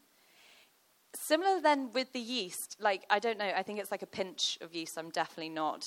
Similar 1.13 1.59
then 1.61 1.91
with 1.91 2.13
the 2.13 2.19
yeast, 2.19 2.77
like, 2.79 3.03
I 3.09 3.19
don't 3.19 3.37
know, 3.37 3.51
I 3.55 3.63
think 3.63 3.79
it's 3.79 3.91
like 3.91 4.01
a 4.01 4.07
pinch 4.07 4.57
of 4.61 4.73
yeast. 4.73 4.97
I'm 4.97 5.09
definitely 5.09 5.49
not, 5.49 5.85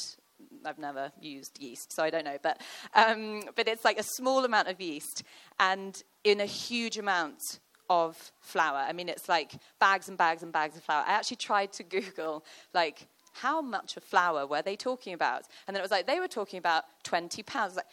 I've 0.65 0.79
never 0.79 1.11
used 1.21 1.59
yeast, 1.59 1.95
so 1.95 2.03
I 2.03 2.11
don't 2.11 2.25
know. 2.25 2.37
But, 2.43 2.61
um, 2.95 3.43
but 3.57 3.67
it's 3.67 3.85
like 3.85 3.99
a 3.99 4.05
small 4.17 4.45
amount 4.45 4.69
of 4.69 4.81
yeast 4.81 5.23
and 5.59 6.03
in 6.25 6.41
a 6.41 6.47
huge 6.47 6.99
amount 6.99 7.41
of 7.89 8.33
flour. 8.41 8.79
I 8.79 8.93
mean, 8.93 9.09
it's 9.09 9.29
like 9.29 9.53
bags 9.79 10.09
and 10.09 10.19
bags 10.19 10.43
and 10.43 10.53
bags 10.53 10.77
of 10.77 10.83
flour. 10.83 11.05
I 11.07 11.13
actually 11.13 11.39
tried 11.39 11.73
to 11.75 11.83
Google, 11.83 12.45
like, 12.75 13.09
how 13.33 13.61
much 13.61 13.97
of 13.97 14.05
flour 14.05 14.47
were 14.47 14.63
they 14.63 14.77
talking 14.77 15.13
about? 15.13 15.43
And 15.67 15.75
then 15.75 15.81
it 15.81 15.83
was 15.83 15.91
like, 15.91 16.07
they 16.07 16.21
were 16.21 16.29
talking 16.29 16.59
about 16.59 16.85
20 17.03 17.43
pounds. 17.43 17.75
Like, 17.75 17.87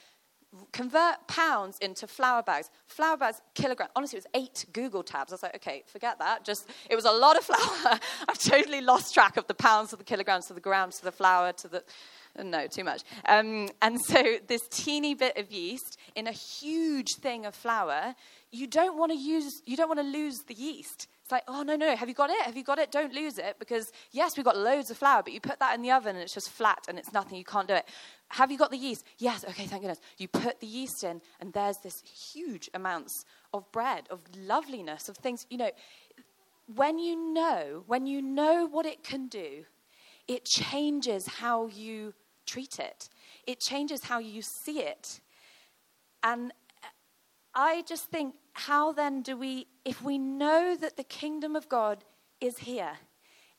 convert 0.71 1.27
pounds 1.27 1.77
into 1.79 2.07
flour 2.07 2.43
bags. 2.43 2.69
Flour 2.87 3.17
bags, 3.17 3.41
kilogram. 3.53 3.89
Honestly, 3.95 4.17
it 4.17 4.25
was 4.25 4.41
eight 4.41 4.65
Google 4.73 5.03
tabs. 5.03 5.31
I 5.31 5.35
was 5.35 5.43
like, 5.43 5.55
okay, 5.55 5.83
forget 5.87 6.19
that. 6.19 6.43
Just 6.45 6.69
it 6.89 6.95
was 6.95 7.05
a 7.05 7.11
lot 7.11 7.37
of 7.37 7.43
flour. 7.45 7.99
I've 8.27 8.39
totally 8.39 8.81
lost 8.81 9.13
track 9.13 9.37
of 9.37 9.47
the 9.47 9.53
pounds 9.53 9.91
to 9.91 9.95
the 9.95 10.03
kilograms 10.03 10.47
to 10.47 10.53
the 10.53 10.61
grams 10.61 10.97
to 10.99 11.05
the 11.05 11.11
flour 11.11 11.53
to 11.53 11.67
the. 11.67 11.83
No, 12.41 12.65
too 12.67 12.85
much. 12.85 13.03
Um, 13.27 13.67
and 13.81 13.99
so 14.01 14.37
this 14.47 14.61
teeny 14.69 15.15
bit 15.15 15.37
of 15.37 15.51
yeast 15.51 15.97
in 16.15 16.27
a 16.27 16.31
huge 16.31 17.15
thing 17.19 17.45
of 17.45 17.53
flour, 17.53 18.15
you 18.51 18.67
don't 18.67 18.97
want 18.97 19.11
to 19.11 19.17
use. 19.17 19.61
You 19.65 19.77
don't 19.77 19.89
want 19.89 19.99
to 19.99 20.05
lose 20.05 20.37
the 20.47 20.53
yeast. 20.53 21.07
It's 21.31 21.47
like, 21.47 21.57
oh, 21.57 21.63
no, 21.63 21.77
no, 21.77 21.95
have 21.95 22.09
you 22.09 22.13
got 22.13 22.29
it? 22.29 22.41
Have 22.41 22.57
you 22.57 22.63
got 22.63 22.77
it? 22.77 22.91
Don't 22.91 23.13
lose 23.13 23.37
it 23.37 23.55
because, 23.57 23.89
yes, 24.11 24.35
we've 24.35 24.43
got 24.43 24.57
loads 24.57 24.91
of 24.91 24.97
flour, 24.97 25.23
but 25.23 25.31
you 25.31 25.39
put 25.39 25.59
that 25.59 25.73
in 25.73 25.81
the 25.81 25.89
oven 25.89 26.17
and 26.17 26.21
it's 26.21 26.33
just 26.33 26.49
flat 26.49 26.83
and 26.89 26.99
it's 26.99 27.13
nothing. 27.13 27.37
You 27.37 27.45
can't 27.45 27.69
do 27.69 27.73
it. 27.73 27.85
Have 28.27 28.51
you 28.51 28.57
got 28.57 28.69
the 28.69 28.77
yeast? 28.77 29.05
Yes, 29.17 29.45
okay, 29.47 29.65
thank 29.65 29.81
goodness. 29.81 30.01
You 30.17 30.27
put 30.27 30.59
the 30.59 30.67
yeast 30.67 31.05
in 31.05 31.21
and 31.39 31.53
there's 31.53 31.77
this 31.85 32.03
huge 32.33 32.69
amounts 32.73 33.23
of 33.53 33.71
bread, 33.71 34.07
of 34.09 34.19
loveliness, 34.37 35.07
of 35.07 35.15
things. 35.15 35.45
You 35.49 35.59
know, 35.59 35.71
when 36.75 36.99
you 36.99 37.33
know, 37.33 37.85
when 37.87 38.07
you 38.07 38.21
know 38.21 38.67
what 38.69 38.85
it 38.85 39.01
can 39.01 39.29
do, 39.29 39.63
it 40.27 40.43
changes 40.43 41.25
how 41.27 41.67
you 41.67 42.13
treat 42.45 42.77
it. 42.77 43.07
It 43.47 43.61
changes 43.61 44.03
how 44.03 44.19
you 44.19 44.41
see 44.65 44.81
it. 44.81 45.21
And 46.23 46.51
I 47.53 47.83
just 47.87 48.05
think, 48.05 48.35
how 48.53 48.91
then 48.91 49.21
do 49.21 49.37
we, 49.37 49.67
if 49.85 50.01
we 50.01 50.17
know 50.17 50.75
that 50.75 50.97
the 50.97 51.03
kingdom 51.03 51.55
of 51.55 51.67
God 51.69 52.03
is 52.39 52.59
here, 52.59 52.93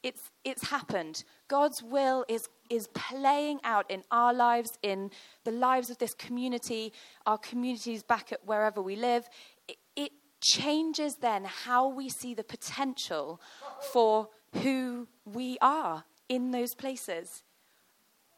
it's, 0.03 0.31
it's 0.45 0.69
happened, 0.69 1.23
God's 1.47 1.83
will 1.83 2.25
is, 2.29 2.49
is 2.69 2.89
playing 2.89 3.61
out 3.63 3.89
in 3.89 4.03
our 4.11 4.35
lives, 4.35 4.73
in 4.83 5.11
the 5.45 5.53
lives 5.53 5.91
of 5.91 5.99
this 5.99 6.15
community, 6.15 6.93
our 7.25 7.39
communities 7.39 8.03
back 8.03 8.33
at 8.33 8.45
wherever 8.45 8.83
we 8.83 8.97
live, 8.97 9.29
it, 9.69 9.77
it 9.95 10.13
changes 10.43 11.17
then 11.17 11.45
how 11.45 11.89
we 11.89 12.09
see 12.09 12.35
the 12.35 12.43
potential 12.43 13.41
for 13.93 14.29
who 14.63 15.07
we 15.25 15.57
are 15.61 16.05
in 16.29 16.51
those 16.51 16.75
places. 16.75 17.45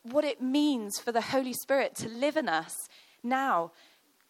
What 0.02 0.24
it 0.24 0.42
means 0.42 0.98
for 0.98 1.12
the 1.12 1.22
Holy 1.22 1.54
Spirit 1.54 1.94
to 1.96 2.08
live 2.08 2.36
in 2.36 2.48
us 2.48 2.88
now 3.22 3.72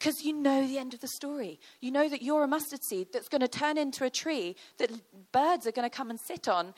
because 0.04 0.22
you 0.22 0.34
know 0.34 0.66
the 0.66 0.76
end 0.76 0.92
of 0.92 1.00
the 1.00 1.08
story. 1.08 1.58
You 1.80 1.90
know 1.90 2.10
that 2.10 2.20
you're 2.20 2.44
a 2.44 2.46
mustard 2.46 2.84
seed 2.84 3.08
that's 3.10 3.28
going 3.28 3.40
to 3.40 3.48
turn 3.48 3.78
into 3.78 4.04
a 4.04 4.10
tree 4.10 4.54
that 4.76 4.90
birds 5.32 5.66
are 5.66 5.72
going 5.72 5.88
to 5.88 5.96
come 5.96 6.10
and 6.10 6.20
sit 6.20 6.46
on. 6.46 6.74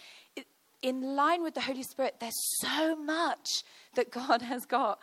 In 0.80 1.16
line 1.16 1.42
with 1.42 1.54
the 1.54 1.60
Holy 1.60 1.82
Spirit, 1.82 2.18
there's 2.20 2.38
so 2.60 2.94
much 2.94 3.64
that 3.96 4.12
God 4.12 4.42
has 4.42 4.64
got 4.64 5.02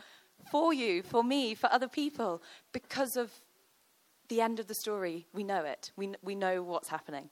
for 0.49 0.73
you, 0.73 1.03
for 1.03 1.21
me, 1.21 1.53
for 1.53 1.69
other 1.69 1.89
people, 1.89 2.41
because 2.71 3.17
of 3.17 3.29
the 4.29 4.39
end 4.39 4.61
of 4.61 4.67
the 4.67 4.75
story. 4.75 5.27
We 5.33 5.43
know 5.43 5.65
it, 5.65 5.91
we, 5.97 6.13
we 6.23 6.33
know 6.33 6.63
what's 6.63 6.87
happening. 6.87 7.29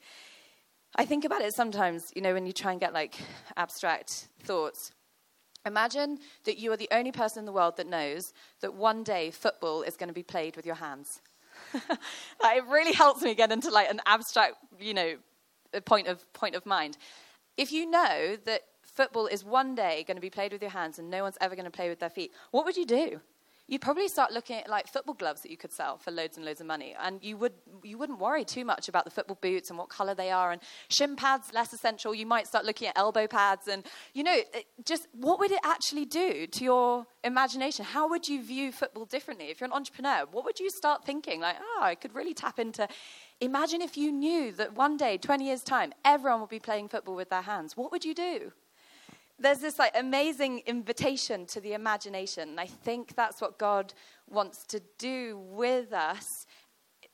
I 0.97 1.05
think 1.05 1.23
about 1.23 1.41
it 1.41 1.55
sometimes, 1.55 2.03
you 2.13 2.21
know, 2.21 2.33
when 2.33 2.45
you 2.45 2.51
try 2.51 2.73
and 2.73 2.81
get 2.81 2.93
like 2.93 3.15
abstract 3.55 4.27
thoughts. 4.43 4.91
Imagine 5.65 6.17
that 6.45 6.57
you 6.57 6.71
are 6.71 6.77
the 6.77 6.89
only 6.91 7.11
person 7.11 7.39
in 7.39 7.45
the 7.45 7.51
world 7.51 7.77
that 7.77 7.87
knows 7.87 8.33
that 8.61 8.73
one 8.73 9.03
day 9.03 9.29
football 9.31 9.83
is 9.83 9.95
going 9.95 10.07
to 10.07 10.13
be 10.13 10.23
played 10.23 10.55
with 10.55 10.65
your 10.65 10.75
hands. 10.75 11.21
like, 12.41 12.57
it 12.57 12.65
really 12.67 12.93
helps 12.93 13.21
me 13.21 13.35
get 13.35 13.51
into 13.51 13.69
like 13.69 13.89
an 13.89 14.01
abstract, 14.05 14.55
you 14.79 14.93
know, 14.93 15.15
point 15.85 16.07
of 16.07 16.31
point 16.33 16.55
of 16.55 16.65
mind. 16.65 16.97
If 17.57 17.71
you 17.71 17.89
know 17.89 18.37
that 18.45 18.61
football 18.81 19.27
is 19.27 19.45
one 19.45 19.75
day 19.75 20.03
going 20.07 20.17
to 20.17 20.21
be 20.21 20.29
played 20.29 20.51
with 20.51 20.61
your 20.61 20.71
hands 20.71 20.99
and 20.99 21.09
no 21.09 21.23
one's 21.23 21.37
ever 21.39 21.55
going 21.55 21.65
to 21.65 21.71
play 21.71 21.89
with 21.89 21.99
their 21.99 22.09
feet, 22.09 22.31
what 22.51 22.65
would 22.65 22.75
you 22.75 22.85
do? 22.85 23.21
You'd 23.67 23.81
probably 23.81 24.07
start 24.07 24.31
looking 24.31 24.57
at 24.57 24.69
like 24.69 24.87
football 24.87 25.13
gloves 25.13 25.41
that 25.41 25.51
you 25.51 25.57
could 25.57 25.71
sell 25.71 25.97
for 25.97 26.11
loads 26.11 26.37
and 26.37 26.45
loads 26.45 26.59
of 26.59 26.67
money. 26.67 26.95
And 27.01 27.23
you, 27.23 27.37
would, 27.37 27.53
you 27.83 27.97
wouldn't 27.97 28.19
worry 28.19 28.43
too 28.43 28.65
much 28.65 28.89
about 28.89 29.05
the 29.05 29.11
football 29.11 29.37
boots 29.41 29.69
and 29.69 29.79
what 29.79 29.89
color 29.89 30.13
they 30.13 30.29
are. 30.31 30.51
And 30.51 30.61
shin 30.89 31.15
pads, 31.15 31.53
less 31.53 31.71
essential. 31.71 32.13
You 32.13 32.25
might 32.25 32.47
start 32.47 32.65
looking 32.65 32.87
at 32.87 32.97
elbow 32.97 33.27
pads. 33.27 33.67
And, 33.67 33.85
you 34.13 34.23
know, 34.23 34.39
just 34.83 35.07
what 35.13 35.39
would 35.39 35.51
it 35.51 35.61
actually 35.63 36.05
do 36.05 36.47
to 36.47 36.63
your 36.63 37.05
imagination? 37.23 37.85
How 37.85 38.09
would 38.09 38.27
you 38.27 38.43
view 38.43 38.71
football 38.71 39.05
differently? 39.05 39.45
If 39.45 39.61
you're 39.61 39.69
an 39.69 39.73
entrepreneur, 39.73 40.25
what 40.31 40.43
would 40.43 40.59
you 40.59 40.69
start 40.69 41.05
thinking? 41.05 41.39
Like, 41.39 41.57
oh, 41.61 41.79
I 41.81 41.95
could 41.95 42.13
really 42.13 42.33
tap 42.33 42.59
into. 42.59 42.87
Imagine 43.39 43.81
if 43.81 43.97
you 43.97 44.11
knew 44.11 44.51
that 44.53 44.75
one 44.75 44.97
day, 44.97 45.17
20 45.17 45.45
years' 45.45 45.63
time, 45.63 45.93
everyone 46.03 46.41
would 46.41 46.49
be 46.49 46.59
playing 46.59 46.89
football 46.89 47.15
with 47.15 47.29
their 47.29 47.41
hands. 47.41 47.77
What 47.77 47.91
would 47.91 48.05
you 48.05 48.13
do? 48.13 48.51
There's 49.41 49.59
this 49.59 49.79
like 49.79 49.93
amazing 49.95 50.63
invitation 50.65 51.45
to 51.47 51.59
the 51.59 51.73
imagination. 51.73 52.49
And 52.49 52.59
I 52.59 52.67
think 52.67 53.15
that's 53.15 53.41
what 53.41 53.57
God 53.57 53.93
wants 54.29 54.65
to 54.67 54.81
do 54.97 55.39
with 55.49 55.91
us 55.93 56.25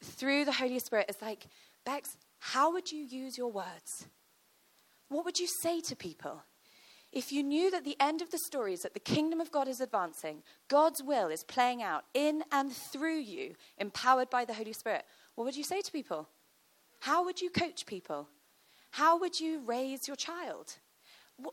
through 0.03 0.46
the 0.46 0.51
Holy 0.51 0.79
Spirit. 0.79 1.07
It's 1.10 1.22
like, 1.22 1.48
Bex, 1.86 2.17
how 2.39 2.72
would 2.74 2.91
you 2.91 3.03
use 3.03 3.38
your 3.38 3.51
words? 3.51 4.07
What 5.10 5.25
would 5.25 5.39
you 5.39 5.48
say 5.48 5.79
to 5.81 5.96
people? 5.96 6.43
If 7.13 7.31
you 7.31 7.41
knew 7.41 7.72
that 7.72 7.86
the 7.86 7.96
end 8.00 8.22
of 8.22 8.31
the 8.31 8.38
story 8.38 8.74
is 8.74 8.81
that 8.81 8.93
the 8.93 9.00
kingdom 9.00 9.39
of 9.39 9.51
God 9.51 9.67
is 9.67 9.79
advancing, 9.79 10.43
God's 10.67 11.01
will 11.01 11.29
is 11.29 11.43
playing 11.43 11.81
out 11.81 12.03
in 12.13 12.43
and 12.51 12.72
through 12.72 13.19
you, 13.19 13.55
empowered 13.77 14.29
by 14.29 14.43
the 14.43 14.53
Holy 14.53 14.74
Spirit, 14.74 15.05
what 15.36 15.46
would 15.46 15.55
you 15.55 15.63
say 15.63 15.81
to 15.81 15.91
people? 15.91 16.27
How 17.00 17.24
would 17.24 17.41
you 17.41 17.50
coach 17.50 17.86
people? 17.86 18.27
How 18.91 19.17
would 19.17 19.39
you 19.39 19.62
raise 19.65 20.07
your 20.07 20.17
child? 20.17 20.77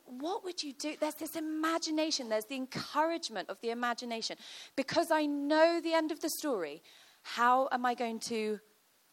What 0.06 0.44
would 0.44 0.62
you 0.62 0.72
do? 0.72 0.94
There's 0.98 1.14
this 1.14 1.36
imagination, 1.36 2.28
there's 2.28 2.46
the 2.46 2.56
encouragement 2.56 3.50
of 3.50 3.60
the 3.60 3.70
imagination. 3.70 4.36
Because 4.76 5.10
I 5.10 5.26
know 5.26 5.80
the 5.82 5.92
end 5.92 6.10
of 6.10 6.20
the 6.20 6.30
story, 6.30 6.82
how 7.22 7.68
am 7.72 7.84
I 7.84 7.94
going 7.94 8.20
to 8.20 8.60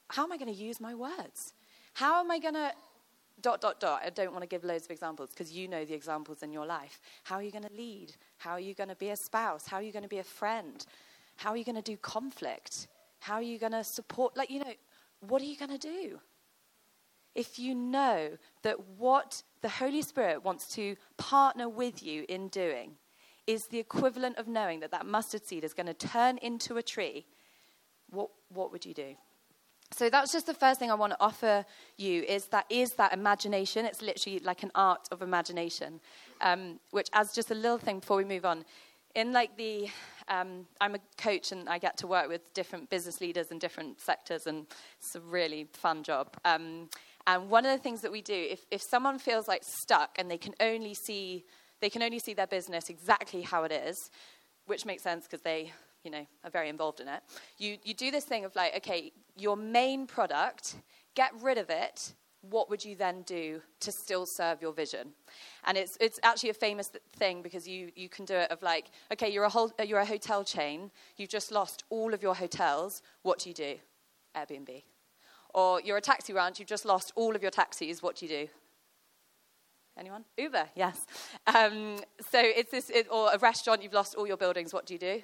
how 0.10 0.26
am 0.26 0.32
I 0.34 0.38
going 0.38 0.54
to 0.54 0.60
use 0.60 0.82
my 0.82 0.94
words? 0.94 1.54
How 1.94 2.20
am 2.20 2.30
I 2.32 2.40
going 2.40 2.56
to 2.56 2.74
dot 3.42 3.62
dot 3.62 3.80
dot. 3.80 4.02
I 4.06 4.10
don't 4.10 4.32
want 4.32 4.44
to 4.44 4.48
give 4.48 4.64
loads 4.64 4.86
of 4.86 4.92
examples 4.92 5.30
because 5.30 5.52
you 5.52 5.68
know 5.68 5.84
the 5.84 5.94
examples 5.94 6.44
in 6.44 6.52
your 6.54 6.66
life. 6.66 7.00
How 7.24 7.36
are 7.36 7.44
you 7.44 7.52
going 7.52 7.64
to 7.64 7.74
lead? 7.74 8.14
How 8.38 8.52
are 8.52 8.60
you 8.60 8.74
going 8.74 8.90
to 8.90 8.96
be 8.96 9.10
a 9.10 9.16
spouse? 9.16 9.68
How 9.68 9.78
are 9.78 9.82
you 9.82 9.92
going 9.92 10.04
to 10.04 10.10
be 10.10 10.20
a 10.20 10.24
friend? 10.24 10.86
How 11.38 11.52
are 11.52 11.58
you 11.58 11.66
going 11.66 11.76
to 11.76 11.82
do 11.82 11.98
conflict? 11.98 12.88
How 13.20 13.36
are 13.36 13.42
you 13.42 13.58
going 13.58 13.72
to 13.72 13.84
support 13.84 14.38
like 14.38 14.50
you 14.50 14.60
know, 14.60 14.74
what 15.22 15.42
are 15.42 15.46
you 15.46 15.58
going 15.58 15.72
to 15.72 15.78
do? 15.78 16.20
If 17.36 17.60
you 17.60 17.74
know 17.76 18.38
that 18.64 18.78
what 18.98 19.44
the 19.62 19.70
Holy 19.70 20.02
Spirit 20.02 20.44
wants 20.44 20.68
to 20.76 20.96
partner 21.18 21.70
with 21.70 22.04
you 22.04 22.26
in 22.28 22.48
doing 22.50 22.92
is 23.48 23.68
the 23.68 23.80
equivalent 23.80 24.38
of 24.38 24.48
knowing 24.48 24.80
that 24.82 24.92
that 24.92 25.06
mustard 25.06 25.46
seed 25.46 25.64
is 25.64 25.74
going 25.74 25.88
to 25.88 25.94
turn 25.94 26.38
into 26.40 26.78
a 26.78 26.84
tree, 26.84 27.26
what, 28.10 28.30
what 28.50 28.72
would 28.72 28.86
you 28.86 28.94
do? 28.94 29.16
So 29.94 30.10
that's 30.10 30.32
just 30.32 30.46
the 30.46 30.54
first 30.54 30.80
thing 30.80 30.90
I 30.90 30.96
want 30.96 31.12
to 31.12 31.18
offer 31.20 31.66
you 31.98 32.24
is 32.24 32.46
that 32.48 32.66
is 32.70 32.94
that 32.94 33.12
imagination. 33.12 33.86
It's 33.86 34.02
literally 34.02 34.40
like 34.40 34.64
an 34.64 34.72
art 34.74 35.10
of 35.12 35.22
imagination, 35.22 36.00
um, 36.40 36.80
which 36.92 37.10
as 37.12 37.34
just 37.34 37.52
a 37.52 37.56
little 37.56 37.78
thing 37.78 38.00
before 38.00 38.16
we 38.16 38.24
move 38.24 38.46
on, 38.46 38.64
in 39.16 39.34
like 39.34 39.58
the 39.58 39.90
um, 40.30 40.66
I'm 40.80 40.96
a 40.96 41.00
coach 41.18 41.52
and 41.52 41.68
I 41.68 41.78
get 41.78 41.98
to 41.98 42.08
work 42.08 42.30
with 42.30 42.54
different 42.54 42.90
business 42.90 43.20
leaders 43.20 43.52
in 43.52 43.60
different 43.60 44.00
sectors, 44.00 44.48
and 44.48 44.66
it's 44.98 45.16
a 45.16 45.20
really 45.20 45.68
fun 45.74 46.04
job. 46.04 46.38
Um, 46.46 46.90
and 47.28 47.50
one 47.50 47.66
of 47.66 47.72
the 47.72 47.82
things 47.82 48.02
that 48.02 48.12
we 48.12 48.22
do, 48.22 48.48
if, 48.50 48.66
if 48.72 48.82
someone 48.82 49.20
feels 49.20 49.48
like 49.48 49.64
stuck 49.64 50.18
and 50.18 50.30
they 50.30 50.38
can 50.38 50.54
only 50.60 50.94
see 50.94 51.46
they 51.82 51.90
can 51.90 52.04
only 52.04 52.20
see 52.20 52.34
their 52.36 52.48
business 52.48 52.90
exactly 52.90 53.42
how 53.42 53.64
it 53.64 53.72
is, 53.72 53.98
which 54.68 54.86
makes 54.86 55.02
sense 55.02 55.26
because 55.26 55.42
they, 55.42 55.72
you 56.04 56.12
know, 56.12 56.26
are 56.44 56.52
very 56.52 56.70
involved 56.70 57.00
in 57.00 57.08
it. 57.08 57.22
You 57.58 57.78
you 57.84 57.94
do 57.94 58.12
this 58.12 58.26
thing 58.26 58.46
of 58.46 58.56
like, 58.56 58.76
okay, 58.78 59.12
your 59.36 59.58
main 59.58 60.08
product, 60.08 60.76
get 61.16 61.32
rid 61.42 61.58
of 61.58 61.70
it. 61.70 62.14
What 62.50 62.72
would 62.72 62.84
you 62.84 62.96
then 62.96 63.22
do 63.24 63.62
to 63.82 63.92
still 63.92 64.26
serve 64.26 64.62
your 64.62 64.74
vision? 64.74 65.14
And 65.66 65.78
it's 65.78 65.98
it's 66.00 66.20
actually 66.24 66.50
a 66.52 66.56
famous 66.56 66.92
thing 67.18 67.42
because 67.42 67.68
you 67.68 67.92
you 67.96 68.10
can 68.10 68.26
do 68.26 68.36
it 68.36 68.52
of 68.52 68.62
like, 68.62 68.92
okay, 69.12 69.30
you're 69.30 69.46
a 69.46 69.50
whole, 69.50 69.72
you're 69.84 70.00
a 70.00 70.06
hotel 70.06 70.44
chain. 70.44 70.92
You've 71.18 71.30
just 71.30 71.52
lost 71.52 71.84
all 71.90 72.14
of 72.14 72.24
your 72.24 72.36
hotels. 72.36 73.02
What 73.24 73.40
do 73.40 73.50
you 73.50 73.56
do? 73.56 73.76
Airbnb. 74.36 74.84
Or 75.54 75.82
you're 75.82 75.98
a 75.98 76.02
taxi 76.02 76.34
ranch, 76.34 76.60
you've 76.60 76.68
just 76.68 76.86
lost 76.86 77.12
all 77.16 77.36
of 77.36 77.42
your 77.42 77.52
taxis, 77.52 78.02
what 78.02 78.16
do 78.16 78.26
you 78.26 78.30
do? 78.30 78.48
Anyone? 79.98 80.24
Uber, 80.38 80.70
yes. 80.76 81.06
Um, 81.48 81.98
so 82.30 82.40
it's 82.42 82.72
this, 82.72 82.90
it, 82.90 83.08
or 83.12 83.30
a 83.34 83.38
restaurant, 83.38 83.84
you've 83.84 83.94
lost 83.94 84.16
all 84.16 84.26
your 84.26 84.38
buildings, 84.38 84.74
what 84.74 84.86
do 84.86 84.94
you 84.94 85.00
do? 85.00 85.22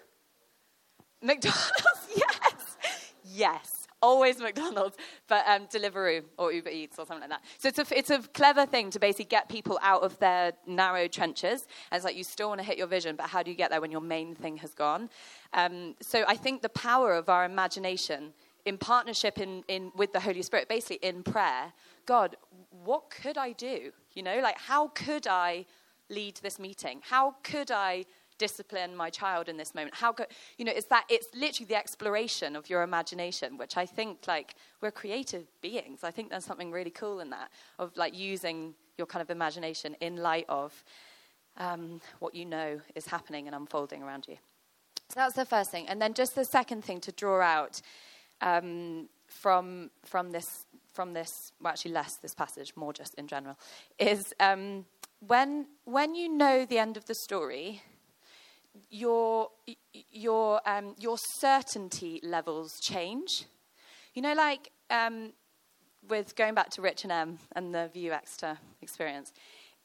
McDonald's, 1.21 1.71
yes. 2.15 2.77
Yes. 3.23 3.87
Always 3.99 4.39
McDonald's, 4.39 4.95
but 5.27 5.43
um, 5.47 5.65
Deliveroo 5.67 6.23
or 6.37 6.53
Uber 6.53 6.69
Eats 6.69 6.99
or 6.99 7.05
something 7.07 7.27
like 7.27 7.41
that. 7.41 7.43
So 7.57 7.69
it's 7.69 7.79
a, 7.79 7.97
it's 7.97 8.09
a 8.11 8.19
clever 8.19 8.67
thing 8.67 8.91
to 8.91 8.99
basically 8.99 9.25
get 9.25 9.49
people 9.49 9.79
out 9.81 10.03
of 10.03 10.19
their 10.19 10.53
narrow 10.67 11.07
trenches. 11.07 11.65
And 11.91 11.97
it's 11.97 12.05
like 12.05 12.15
you 12.15 12.23
still 12.23 12.49
want 12.49 12.59
to 12.59 12.65
hit 12.65 12.77
your 12.77 12.85
vision, 12.85 13.15
but 13.15 13.27
how 13.27 13.41
do 13.41 13.49
you 13.49 13.57
get 13.57 13.71
there 13.71 13.81
when 13.81 13.89
your 13.89 14.01
main 14.01 14.35
thing 14.35 14.57
has 14.57 14.75
gone? 14.75 15.09
Um, 15.53 15.95
so 15.99 16.23
I 16.27 16.35
think 16.35 16.61
the 16.61 16.69
power 16.69 17.13
of 17.13 17.27
our 17.27 17.43
imagination 17.43 18.33
in 18.67 18.77
partnership 18.77 19.39
in, 19.39 19.63
in, 19.69 19.91
with 19.95 20.11
the 20.11 20.19
Holy 20.19 20.41
Spirit, 20.41 20.67
basically 20.67 20.99
in 21.07 21.23
prayer, 21.23 21.71
God, 22.05 22.35
what 22.83 23.09
could 23.09 23.37
I 23.37 23.53
do? 23.53 23.91
You 24.13 24.23
know, 24.23 24.39
like 24.43 24.57
how 24.57 24.89
could 24.89 25.25
I 25.25 25.65
lead 26.09 26.35
this 26.43 26.59
meeting? 26.59 26.99
How 27.01 27.35
could 27.43 27.71
I 27.71 28.05
discipline 28.37 28.93
my 28.93 29.09
child 29.09 29.47
in 29.47 29.55
this 29.55 29.73
moment? 29.73 29.95
How 29.95 30.11
could, 30.11 30.27
you 30.57 30.65
know, 30.65 30.73
it's 30.75 30.87
that, 30.87 31.05
it's 31.09 31.27
literally 31.33 31.65
the 31.65 31.77
exploration 31.77 32.57
of 32.57 32.69
your 32.69 32.83
imagination, 32.83 33.57
which 33.57 33.77
I 33.77 33.85
think 33.85 34.27
like 34.27 34.55
we're 34.81 34.91
creative 34.91 35.45
beings. 35.61 36.03
I 36.03 36.11
think 36.11 36.29
there's 36.29 36.45
something 36.45 36.69
really 36.69 36.91
cool 36.91 37.21
in 37.21 37.29
that, 37.29 37.49
of 37.79 37.95
like 37.95 38.17
using 38.17 38.75
your 38.97 39.07
kind 39.07 39.21
of 39.21 39.29
imagination 39.29 39.95
in 40.01 40.17
light 40.17 40.45
of 40.49 40.83
um, 41.55 42.01
what 42.19 42.35
you 42.35 42.45
know 42.45 42.81
is 42.95 43.07
happening 43.07 43.47
and 43.47 43.55
unfolding 43.55 44.03
around 44.03 44.25
you. 44.27 44.35
So 45.09 45.21
that's 45.21 45.35
the 45.35 45.45
first 45.45 45.71
thing. 45.71 45.87
And 45.87 46.01
then 46.01 46.13
just 46.13 46.35
the 46.35 46.43
second 46.43 46.83
thing 46.83 46.99
to 47.01 47.13
draw 47.13 47.39
out 47.41 47.81
um, 48.41 49.09
from, 49.27 49.91
from 50.05 50.31
this 50.31 50.65
from 50.97 51.13
this, 51.13 51.29
well, 51.61 51.71
actually 51.71 51.91
less 51.91 52.15
this 52.23 52.33
passage, 52.33 52.73
more 52.75 52.91
just 52.91 53.13
in 53.19 53.27
general, 53.27 53.55
is 53.99 54.33
um, 54.39 54.83
when, 55.19 55.67
when 55.85 56.15
you 56.15 56.27
know 56.27 56.65
the 56.65 56.79
end 56.79 56.97
of 56.97 57.05
the 57.05 57.13
story, 57.13 57.83
your, 58.89 59.49
your, 60.11 60.59
um, 60.67 60.95
your 60.99 61.17
certainty 61.39 62.19
levels 62.23 62.71
change. 62.81 63.45
You 64.15 64.23
know, 64.23 64.33
like 64.33 64.71
um, 64.89 65.33
with 66.09 66.35
going 66.35 66.55
back 66.55 66.71
to 66.71 66.81
Rich 66.81 67.03
and 67.03 67.11
Em 67.11 67.37
and 67.55 67.75
the 67.75 67.91
Vue 67.93 68.11
Exeter 68.11 68.57
experience, 68.81 69.31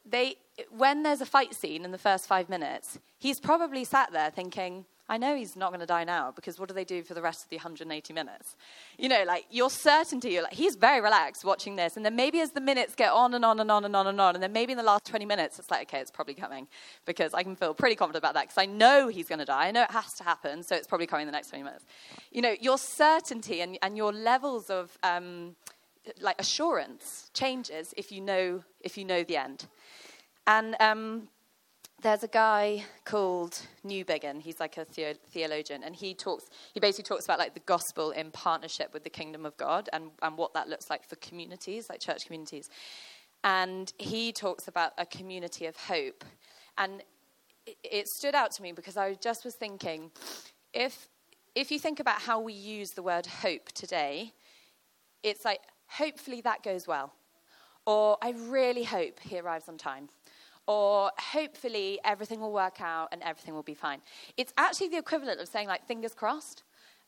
they, 0.07 0.37
when 0.71 1.03
there's 1.03 1.21
a 1.21 1.27
fight 1.27 1.55
scene 1.55 1.85
in 1.85 1.93
the 1.93 1.99
first 1.99 2.27
five 2.27 2.49
minutes, 2.49 2.99
he's 3.19 3.39
probably 3.39 3.85
sat 3.85 4.13
there 4.13 4.31
thinking, 4.31 4.87
I 5.13 5.19
know 5.19 5.37
he's 5.37 5.57
not 5.57 5.69
going 5.69 5.81
to 5.81 5.87
die 5.87 6.05
now 6.05 6.33
because 6.35 6.59
what 6.59 6.71
do 6.71 6.75
they 6.75 6.87
do 6.87 7.03
for 7.03 7.13
the 7.13 7.21
rest 7.21 7.45
of 7.45 7.51
the 7.51 7.57
180 7.57 8.15
minutes? 8.15 8.57
You 8.97 9.11
know, 9.11 9.25
like 9.27 9.45
your 9.51 9.69
certainty, 9.69 10.31
you're 10.31 10.43
like, 10.43 10.55
he's 10.55 10.75
very 10.75 11.03
relaxed 11.03 11.45
watching 11.45 11.77
this. 11.77 11.99
And 11.99 12.07
then 12.07 12.17
maybe 12.17 12.41
as 12.41 12.53
the 12.53 12.63
minutes 12.63 12.95
get 12.95 13.13
on 13.13 13.35
and 13.35 13.45
on 13.45 13.61
and 13.61 13.71
on 13.71 13.85
and 13.85 13.95
on 13.95 14.07
and 14.07 14.19
on, 14.19 14.35
and 14.35 14.43
then 14.43 14.55
maybe 14.55 14.73
in 14.73 14.79
the 14.79 14.83
last 14.83 15.05
20 15.05 15.27
minutes, 15.27 15.59
it's 15.59 15.71
like, 15.71 15.83
okay, 15.83 16.01
it's 16.01 16.11
probably 16.11 16.33
coming 16.33 16.67
because 17.05 17.35
I 17.35 17.43
can 17.43 17.57
feel 17.57 17.75
pretty 17.75 17.95
confident 17.95 18.25
about 18.25 18.33
that 18.33 18.45
because 18.45 18.57
I 18.57 18.65
know 18.65 19.09
he's 19.09 19.29
going 19.29 19.41
to 19.41 19.45
die. 19.45 19.67
I 19.67 19.71
know 19.71 19.83
it 19.83 19.91
has 19.91 20.15
to 20.15 20.25
happen, 20.25 20.63
so 20.63 20.77
it's 20.77 20.87
probably 20.87 21.07
coming 21.07 21.25
in 21.25 21.27
the 21.27 21.33
next 21.33 21.51
20 21.51 21.63
minutes. 21.63 21.85
You 22.31 22.41
know, 22.41 22.55
your 22.59 22.79
certainty 22.79 23.61
and, 23.61 23.79
and 23.83 23.99
your 23.99 24.15
levels 24.15 24.71
of 24.71 24.97
um, 25.03 25.57
like 26.23 26.41
assurance 26.41 27.31
changes 27.35 27.93
if 27.99 28.13
you 28.13 28.23
know, 28.23 28.65
if 28.81 28.97
you 28.97 29.05
know 29.05 29.25
the 29.25 29.37
end. 29.37 29.67
And 30.47 30.75
um, 30.81 31.29
there's 32.03 32.25
a 32.25 32.29
guy 32.29 32.85
called 33.05 33.63
Newbigin. 33.87 34.43
He's 34.43 34.59
like 34.59 34.77
a 34.77 34.85
the- 34.95 35.17
theologian, 35.31 35.85
and 35.85 35.95
he 35.95 36.15
talks. 36.15 36.45
He 36.75 36.81
basically 36.81 37.05
talks 37.05 37.25
about 37.25 37.39
like 37.39 37.55
the 37.55 37.61
gospel 37.61 38.11
in 38.11 38.31
partnership 38.33 38.93
with 38.93 39.05
the 39.05 39.11
kingdom 39.11 39.47
of 39.47 39.57
God, 39.57 39.89
and 39.93 40.11
and 40.21 40.37
what 40.37 40.53
that 40.55 40.69
looks 40.69 40.91
like 40.91 41.09
for 41.09 41.17
communities, 41.17 41.89
like 41.89 42.01
church 42.01 42.27
communities. 42.27 42.69
And 43.45 43.93
he 43.99 44.33
talks 44.33 44.69
about 44.69 44.93
a 44.99 45.07
community 45.07 45.67
of 45.67 45.77
hope, 45.77 46.25
and 46.77 47.03
it, 47.67 47.77
it 47.83 48.09
stood 48.09 48.35
out 48.35 48.51
to 48.53 48.63
me 48.63 48.73
because 48.73 48.97
I 48.97 49.15
just 49.15 49.45
was 49.45 49.55
thinking, 49.55 50.11
if 50.75 51.09
if 51.55 51.71
you 51.71 51.79
think 51.79 52.01
about 52.01 52.21
how 52.21 52.41
we 52.41 52.53
use 52.53 52.91
the 52.91 53.03
word 53.03 53.27
hope 53.27 53.71
today, 53.73 54.33
it's 55.23 55.45
like 55.45 55.61
hopefully 55.87 56.41
that 56.41 56.65
goes 56.65 56.89
well, 56.89 57.13
or 57.87 58.19
I 58.21 58.33
really 58.33 58.85
hope 58.85 59.21
he 59.21 59.39
arrives 59.39 59.69
on 59.69 59.79
time 59.79 60.09
or 60.67 61.11
hopefully 61.19 61.99
everything 62.05 62.41
will 62.41 62.53
work 62.53 62.81
out 62.81 63.09
and 63.13 63.23
everything 63.23 63.55
will 63.55 63.63
be 63.63 63.75
fine. 63.75 64.01
It's 64.37 64.53
actually 64.57 64.89
the 64.89 64.99
equivalent 64.99 65.41
of 65.41 65.49
saying, 65.49 65.69
like, 65.69 65.87
fingers 65.87 66.15
crossed. 66.15 66.63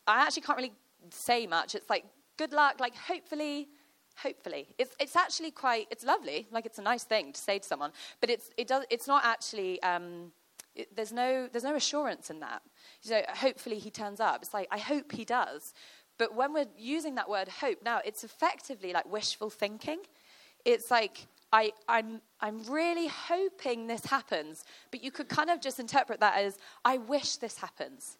I 0.07 0.21
actually 0.21 0.43
can't 0.43 0.57
really 0.57 0.73
say 1.09 1.47
much. 1.47 1.75
It's 1.75 1.89
like, 1.89 2.05
good 2.37 2.51
luck, 2.51 2.79
like, 2.79 2.95
hopefully, 2.95 3.69
hopefully. 4.17 4.67
It's, 4.77 4.95
it's 4.99 5.15
actually 5.15 5.51
quite, 5.51 5.87
it's 5.89 6.03
lovely. 6.03 6.47
Like, 6.51 6.65
it's 6.65 6.79
a 6.79 6.83
nice 6.83 7.03
thing 7.03 7.33
to 7.33 7.39
say 7.39 7.59
to 7.59 7.65
someone, 7.65 7.91
but 8.19 8.29
it's, 8.29 8.49
it 8.57 8.67
does, 8.67 8.83
it's 8.89 9.07
not 9.07 9.23
actually, 9.23 9.81
um, 9.83 10.31
it, 10.75 10.93
there's, 10.95 11.13
no, 11.13 11.47
there's 11.51 11.63
no 11.63 11.75
assurance 11.75 12.29
in 12.29 12.41
that. 12.41 12.61
You 13.03 13.11
know, 13.11 13.21
hopefully 13.29 13.79
he 13.79 13.89
turns 13.89 14.19
up. 14.19 14.41
It's 14.41 14.53
like, 14.53 14.67
I 14.71 14.77
hope 14.77 15.11
he 15.11 15.23
does. 15.23 15.73
But 16.17 16.35
when 16.35 16.53
we're 16.53 16.67
using 16.77 17.15
that 17.15 17.29
word 17.29 17.47
hope 17.47 17.79
now, 17.83 18.01
it's 18.05 18.23
effectively 18.23 18.93
like 18.93 19.09
wishful 19.09 19.49
thinking. 19.49 19.99
It's 20.63 20.89
like, 20.89 21.27
I, 21.55 21.71
I'm, 21.87 22.19
I'm 22.41 22.63
really 22.65 23.07
hoping 23.07 23.87
this 23.87 24.05
happens. 24.05 24.65
But 24.91 25.01
you 25.01 25.09
could 25.09 25.29
kind 25.29 25.49
of 25.49 25.61
just 25.61 25.79
interpret 25.79 26.19
that 26.19 26.37
as, 26.37 26.57
I 26.83 26.97
wish 26.97 27.37
this 27.37 27.57
happens. 27.57 28.17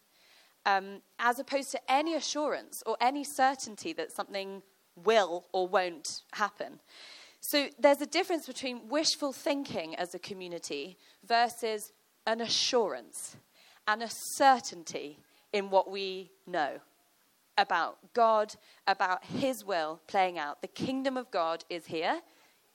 Um, 0.64 1.02
as 1.18 1.38
opposed 1.38 1.70
to 1.72 1.80
any 1.86 2.14
assurance 2.14 2.82
or 2.86 2.96
any 2.98 3.24
certainty 3.24 3.92
that 3.92 4.10
something 4.10 4.62
will 5.04 5.44
or 5.52 5.68
won't 5.68 6.22
happen. 6.32 6.80
So 7.40 7.68
there's 7.78 8.00
a 8.00 8.06
difference 8.06 8.46
between 8.46 8.88
wishful 8.88 9.34
thinking 9.34 9.94
as 9.96 10.14
a 10.14 10.18
community 10.18 10.96
versus 11.22 11.92
an 12.26 12.40
assurance 12.40 13.36
and 13.86 14.02
a 14.02 14.08
certainty 14.08 15.18
in 15.52 15.68
what 15.68 15.90
we 15.90 16.30
know 16.46 16.78
about 17.58 17.98
God, 18.14 18.54
about 18.86 19.24
His 19.26 19.62
will 19.62 20.00
playing 20.06 20.38
out. 20.38 20.62
The 20.62 20.68
kingdom 20.68 21.18
of 21.18 21.30
God 21.30 21.64
is 21.68 21.84
here 21.84 22.22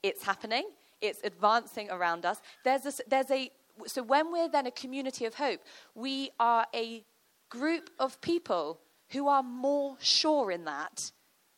it's 0.04 0.24
happening, 0.24 0.64
it's 1.02 1.20
advancing 1.24 1.90
around 1.90 2.26
us. 2.26 2.42
There's 2.64 2.86
a, 2.86 2.92
there's 3.08 3.32
a, 3.32 3.52
so 3.88 4.04
when 4.04 4.32
we're 4.32 4.50
then 4.50 4.68
a 4.68 4.72
community 4.72 5.26
of 5.26 5.36
hope, 5.36 5.62
we 5.96 6.32
are 6.40 6.66
a 6.74 7.04
group 7.50 7.90
of 8.00 8.22
people 8.22 8.80
who 9.10 9.28
are 9.28 9.44
more 9.44 9.98
sure 10.00 10.52
in 10.52 10.66
that 10.66 11.12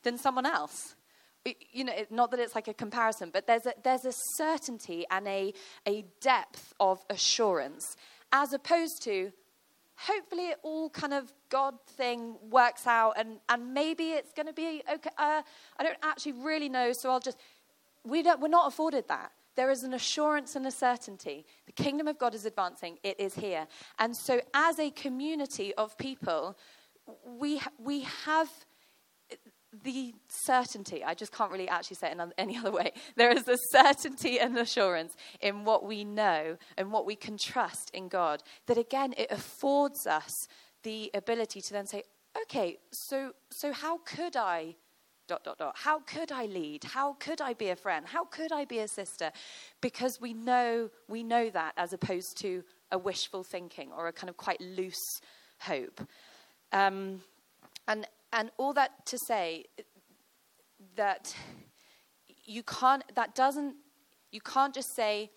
than 0.04 0.18
someone 0.18 0.46
else. 0.46 0.96
You 1.72 1.84
know, 1.84 1.94
not 2.10 2.32
that 2.32 2.40
it's 2.40 2.56
like 2.56 2.70
a 2.70 2.74
comparison, 2.74 3.30
but 3.32 3.48
there's 3.48 3.66
a, 3.66 3.74
there's 3.84 4.06
a 4.06 4.14
certainty 4.38 5.06
and 5.12 5.28
a, 5.28 5.54
a 5.86 6.06
depth 6.22 6.74
of 6.80 7.04
assurance 7.10 7.98
as 8.32 8.54
opposed 8.54 9.04
to 9.04 9.32
hopefully 9.96 10.50
it 10.50 10.58
all 10.64 10.90
kind 10.90 11.14
of 11.14 11.32
God 11.50 11.76
thing 11.86 12.36
works 12.50 12.88
out 12.88 13.14
and, 13.18 13.40
and 13.50 13.74
maybe 13.74 14.12
it's 14.12 14.34
going 14.34 14.48
to 14.48 14.54
be 14.54 14.82
okay. 14.92 15.10
Uh, 15.18 15.42
I 15.78 15.84
don't 15.84 15.98
actually 16.02 16.34
really 16.34 16.70
know, 16.70 16.94
so 16.94 17.12
I'll 17.12 17.20
just, 17.20 17.38
we 18.04 18.24
we're 18.24 18.48
not 18.48 18.68
afforded 18.68 19.08
that. 19.08 19.32
There 19.56 19.70
is 19.70 19.84
an 19.84 19.94
assurance 19.94 20.56
and 20.56 20.66
a 20.66 20.72
certainty. 20.72 21.46
The 21.66 21.72
kingdom 21.72 22.08
of 22.08 22.18
God 22.18 22.34
is 22.34 22.46
advancing, 22.46 22.98
it 23.04 23.20
is 23.20 23.36
here. 23.36 23.68
And 24.00 24.16
so, 24.16 24.42
as 24.54 24.80
a 24.80 24.90
community 24.92 25.74
of 25.76 25.98
people, 25.98 26.58
we, 27.26 27.62
we 27.78 28.02
have 28.26 28.50
the 29.84 30.14
certainty. 30.28 31.04
I 31.04 31.14
just 31.14 31.32
can't 31.32 31.52
really 31.52 31.68
actually 31.68 31.96
say 31.96 32.12
it 32.12 32.20
in 32.20 32.32
any 32.38 32.58
other 32.58 32.72
way. 32.72 32.92
There 33.16 33.32
is 33.32 33.48
a 33.48 33.58
certainty 33.72 34.40
and 34.40 34.58
assurance 34.58 35.16
in 35.42 35.66
what 35.66 35.86
we 35.86 36.04
know 36.04 36.58
and 36.78 36.92
what 36.92 37.06
we 37.06 37.16
can 37.16 37.38
trust 37.38 37.90
in 37.92 38.08
God. 38.08 38.44
That 38.68 38.78
again, 38.78 39.14
it 39.18 39.32
affords 39.32 40.06
us 40.06 40.32
the 40.84 41.10
ability 41.14 41.62
to 41.62 41.74
then 41.74 41.88
say, 41.88 42.04
okay, 42.44 42.78
so, 42.92 43.32
so 43.50 43.72
how 43.72 44.00
could 44.00 44.36
I 44.36 44.76
dot, 45.28 45.44
dot, 45.44 45.58
dot. 45.58 45.76
How 45.78 46.00
could 46.00 46.32
I 46.32 46.46
lead? 46.46 46.84
How 46.84 47.14
could 47.14 47.42
I 47.42 47.54
be 47.54 47.70
a 47.70 47.76
friend? 47.76 48.06
How 48.06 48.26
could 48.26 48.52
I 48.52 48.66
be 48.66 48.80
a 48.80 48.88
sister? 48.88 49.32
Because 49.82 50.20
we 50.20 50.34
know, 50.34 50.90
we 51.08 51.24
know 51.24 51.50
that 51.50 51.74
as 51.78 51.94
opposed 51.94 52.38
to 52.42 52.64
a 52.92 52.98
wishful 52.98 53.44
thinking 53.44 53.92
or 53.92 54.08
a 54.08 54.14
kind 54.14 54.30
of 54.30 54.38
quite 54.38 54.62
loose 54.62 55.22
hope. 55.60 56.02
Um, 56.72 57.22
and, 57.88 58.08
and 58.32 58.52
all 58.58 58.74
that 58.74 59.06
to 59.08 59.18
say 59.28 59.66
that 60.96 61.36
you 62.46 62.64
can't, 62.64 63.04
that 63.16 63.36
doesn't, 63.36 63.76
you 64.32 64.42
can't 64.42 64.74
just 64.74 64.96
say, 64.96 65.32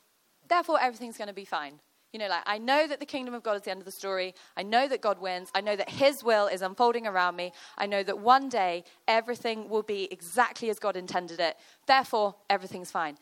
therefore 0.49 0.81
everything's 0.81 1.17
going 1.17 1.29
to 1.29 1.35
be 1.35 1.45
fine. 1.45 1.81
You 2.17 2.21
know, 2.21 2.29
like, 2.29 2.45
I 2.47 2.57
know 2.57 2.87
that 2.87 2.99
the 2.99 3.05
kingdom 3.05 3.35
of 3.35 3.43
God 3.43 3.57
is 3.57 3.63
the 3.65 3.71
end 3.71 3.81
of 3.83 3.85
the 3.85 3.93
story. 3.93 4.35
I 4.57 4.63
know 4.63 4.89
that 4.89 5.03
God 5.03 5.21
wins. 5.21 5.51
I 5.55 5.61
know 5.61 5.77
that 5.77 5.91
his 5.91 6.25
will 6.25 6.47
is 6.47 6.63
unfolding 6.63 7.07
around 7.07 7.37
me. 7.37 7.53
I 7.77 7.85
know 7.85 8.03
that 8.03 8.19
one 8.19 8.49
day 8.49 8.85
everything 9.07 9.69
will 9.69 9.83
be 9.83 10.09
exactly 10.11 10.71
as 10.71 10.79
God 10.79 10.97
intended 10.97 11.41
it. 11.41 11.59
Therefore, 11.87 12.35
everything's 12.49 12.91
fine. 12.91 13.19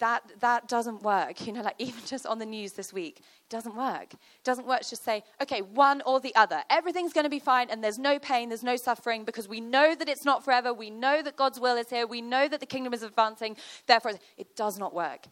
That, 0.00 0.22
that 0.40 0.68
doesn't 0.68 1.02
work. 1.02 1.46
You 1.46 1.54
know, 1.54 1.62
like 1.62 1.76
even 1.78 2.04
just 2.04 2.26
on 2.26 2.38
the 2.38 2.44
news 2.44 2.72
this 2.72 2.92
week, 2.92 3.20
it 3.20 3.48
doesn't 3.48 3.74
work. 3.74 4.12
It 4.12 4.44
doesn't 4.44 4.66
work 4.66 4.82
to 4.82 4.90
just 4.90 5.02
say, 5.02 5.24
okay, 5.40 5.62
one 5.62 6.02
or 6.04 6.20
the 6.20 6.34
other. 6.34 6.62
Everything's 6.68 7.14
going 7.14 7.24
to 7.24 7.30
be 7.30 7.38
fine 7.38 7.70
and 7.70 7.82
there's 7.82 7.98
no 7.98 8.18
pain, 8.18 8.50
there's 8.50 8.62
no 8.62 8.76
suffering 8.76 9.24
because 9.24 9.48
we 9.48 9.62
know 9.62 9.94
that 9.94 10.10
it's 10.10 10.26
not 10.26 10.44
forever. 10.44 10.74
We 10.74 10.90
know 10.90 11.22
that 11.22 11.36
God's 11.36 11.58
will 11.58 11.78
is 11.78 11.88
here. 11.88 12.06
We 12.06 12.20
know 12.20 12.48
that 12.48 12.60
the 12.60 12.66
kingdom 12.66 12.92
is 12.92 13.02
advancing. 13.02 13.56
Therefore, 13.86 14.12
it 14.36 14.54
does 14.56 14.78
not 14.78 14.94
work 14.94 15.26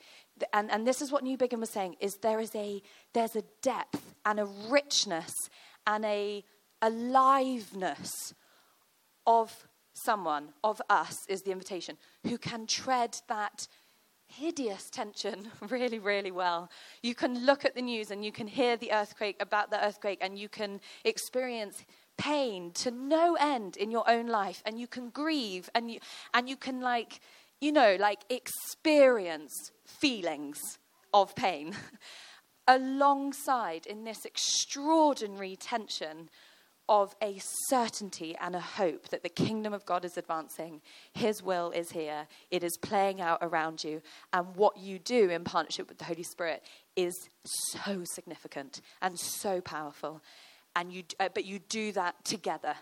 and, 0.52 0.70
and 0.70 0.86
this 0.86 1.02
is 1.02 1.12
what 1.12 1.22
New 1.22 1.36
Newbigin 1.36 1.60
was 1.60 1.70
saying, 1.70 1.96
is 2.00 2.16
there 2.16 2.40
is 2.40 2.54
a, 2.54 2.82
there's 3.12 3.36
a 3.36 3.42
depth 3.62 4.14
and 4.24 4.40
a 4.40 4.46
richness 4.68 5.32
and 5.86 6.04
a 6.04 6.44
aliveness 6.80 8.34
of 9.26 9.68
someone, 9.94 10.48
of 10.64 10.80
us, 10.90 11.16
is 11.28 11.42
the 11.42 11.52
invitation, 11.52 11.96
who 12.24 12.38
can 12.38 12.66
tread 12.66 13.16
that 13.28 13.68
hideous 14.26 14.88
tension 14.90 15.48
really, 15.68 15.98
really 15.98 16.30
well. 16.30 16.70
You 17.02 17.14
can 17.14 17.44
look 17.44 17.64
at 17.64 17.74
the 17.74 17.82
news 17.82 18.10
and 18.10 18.24
you 18.24 18.32
can 18.32 18.46
hear 18.46 18.76
the 18.76 18.92
earthquake, 18.92 19.36
about 19.40 19.70
the 19.70 19.84
earthquake, 19.84 20.18
and 20.20 20.38
you 20.38 20.48
can 20.48 20.80
experience 21.04 21.84
pain 22.18 22.72
to 22.72 22.90
no 22.90 23.36
end 23.38 23.76
in 23.76 23.90
your 23.90 24.08
own 24.08 24.26
life, 24.26 24.62
and 24.66 24.78
you 24.78 24.86
can 24.86 25.10
grieve, 25.10 25.70
and 25.74 25.90
you, 25.90 26.00
and 26.34 26.48
you 26.48 26.56
can, 26.56 26.80
like, 26.80 27.20
you 27.60 27.72
know, 27.72 27.96
like 27.98 28.20
experience 28.28 29.70
feelings 29.86 30.78
of 31.12 31.34
pain 31.34 31.74
alongside 32.68 33.86
in 33.86 34.04
this 34.04 34.24
extraordinary 34.24 35.56
tension 35.56 36.28
of 36.88 37.14
a 37.22 37.36
certainty 37.68 38.36
and 38.40 38.54
a 38.56 38.60
hope 38.60 39.08
that 39.08 39.22
the 39.22 39.28
kingdom 39.28 39.72
of 39.72 39.86
God 39.86 40.04
is 40.04 40.16
advancing. 40.16 40.80
His 41.14 41.42
will 41.42 41.70
is 41.70 41.92
here. 41.92 42.26
It 42.50 42.64
is 42.64 42.76
playing 42.76 43.20
out 43.20 43.38
around 43.40 43.84
you. 43.84 44.02
And 44.32 44.54
what 44.56 44.76
you 44.76 44.98
do 44.98 45.30
in 45.30 45.44
partnership 45.44 45.88
with 45.88 45.98
the 45.98 46.04
Holy 46.04 46.24
Spirit 46.24 46.62
is 46.96 47.14
so 47.44 48.02
significant 48.04 48.80
and 49.00 49.18
so 49.18 49.60
powerful. 49.60 50.22
And 50.74 50.92
you, 50.92 51.04
uh, 51.20 51.28
but 51.32 51.44
you 51.44 51.60
do 51.60 51.92
that 51.92 52.24
together 52.24 52.74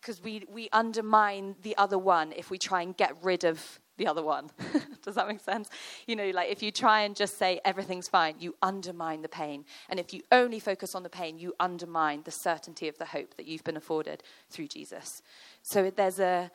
because 0.00 0.22
we, 0.22 0.44
we 0.50 0.68
undermine 0.72 1.56
the 1.62 1.76
other 1.76 1.98
one 1.98 2.32
if 2.36 2.50
we 2.50 2.58
try 2.58 2.82
and 2.82 2.96
get 2.96 3.16
rid 3.22 3.44
of 3.44 3.80
the 3.98 4.06
other 4.06 4.22
one. 4.22 4.50
Does 5.04 5.16
that 5.16 5.28
make 5.28 5.40
sense? 5.40 5.68
You 6.06 6.16
know, 6.16 6.30
like 6.30 6.50
if 6.50 6.62
you 6.62 6.72
try 6.72 7.02
and 7.02 7.14
just 7.14 7.38
say 7.38 7.60
everything's 7.64 8.08
fine, 8.08 8.36
you 8.38 8.54
undermine 8.62 9.22
the 9.22 9.28
pain. 9.28 9.64
And 9.90 10.00
if 10.00 10.14
you 10.14 10.22
only 10.32 10.60
focus 10.60 10.94
on 10.94 11.02
the 11.02 11.10
pain, 11.10 11.38
you 11.38 11.54
undermine 11.60 12.22
the 12.24 12.30
certainty 12.30 12.88
of 12.88 12.96
the 12.98 13.04
hope 13.04 13.36
that 13.36 13.46
you've 13.46 13.64
been 13.64 13.76
afforded 13.76 14.22
through 14.48 14.68
Jesus. 14.68 15.22
So 15.62 15.90
there's 15.90 16.18
a, 16.18 16.50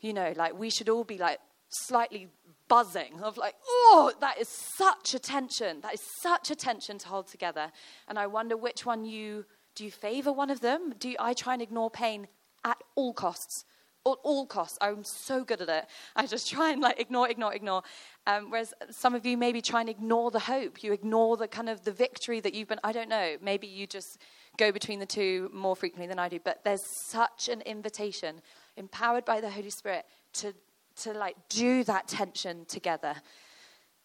you 0.00 0.12
know, 0.12 0.32
like 0.36 0.58
we 0.58 0.70
should 0.70 0.88
all 0.88 1.04
be 1.04 1.18
like 1.18 1.38
slightly 1.68 2.28
buzzing 2.68 3.20
of 3.22 3.36
like, 3.36 3.54
oh, 3.66 4.12
that 4.20 4.38
is 4.38 4.48
such 4.48 5.14
a 5.14 5.18
tension. 5.18 5.80
That 5.82 5.94
is 5.94 6.02
such 6.22 6.50
a 6.50 6.56
tension 6.56 6.98
to 6.98 7.08
hold 7.08 7.28
together. 7.28 7.70
And 8.08 8.18
I 8.18 8.26
wonder 8.26 8.56
which 8.56 8.84
one 8.84 9.04
you 9.04 9.44
do 9.74 9.84
you 9.84 9.90
favor 9.92 10.32
one 10.32 10.50
of 10.50 10.60
them? 10.60 10.94
Do 10.98 11.14
I 11.20 11.34
try 11.34 11.52
and 11.52 11.62
ignore 11.62 11.88
pain 11.88 12.26
at 12.64 12.78
all 12.96 13.12
costs? 13.12 13.64
At 14.12 14.18
all 14.22 14.46
costs. 14.46 14.78
I'm 14.80 15.04
so 15.04 15.44
good 15.44 15.60
at 15.60 15.68
it. 15.68 15.86
I 16.16 16.26
just 16.26 16.50
try 16.50 16.70
and 16.70 16.80
like 16.80 17.00
ignore, 17.00 17.28
ignore, 17.28 17.54
ignore. 17.54 17.82
Um, 18.26 18.50
whereas 18.50 18.74
some 18.90 19.14
of 19.14 19.24
you 19.24 19.36
maybe 19.36 19.60
try 19.60 19.80
and 19.80 19.88
ignore 19.88 20.30
the 20.30 20.40
hope. 20.40 20.82
You 20.82 20.92
ignore 20.92 21.36
the 21.36 21.48
kind 21.48 21.68
of 21.68 21.82
the 21.84 21.92
victory 21.92 22.40
that 22.40 22.54
you've 22.54 22.68
been. 22.68 22.80
I 22.84 22.92
don't 22.92 23.08
know. 23.08 23.36
Maybe 23.40 23.66
you 23.66 23.86
just 23.86 24.18
go 24.56 24.72
between 24.72 24.98
the 24.98 25.06
two 25.06 25.50
more 25.52 25.76
frequently 25.76 26.06
than 26.06 26.18
I 26.18 26.28
do. 26.28 26.38
But 26.42 26.64
there's 26.64 26.82
such 26.82 27.48
an 27.48 27.60
invitation, 27.62 28.40
empowered 28.76 29.24
by 29.24 29.40
the 29.40 29.50
Holy 29.50 29.70
Spirit, 29.70 30.04
to 30.34 30.54
to 31.02 31.12
like 31.12 31.36
do 31.48 31.84
that 31.84 32.08
tension 32.08 32.64
together. 32.66 33.14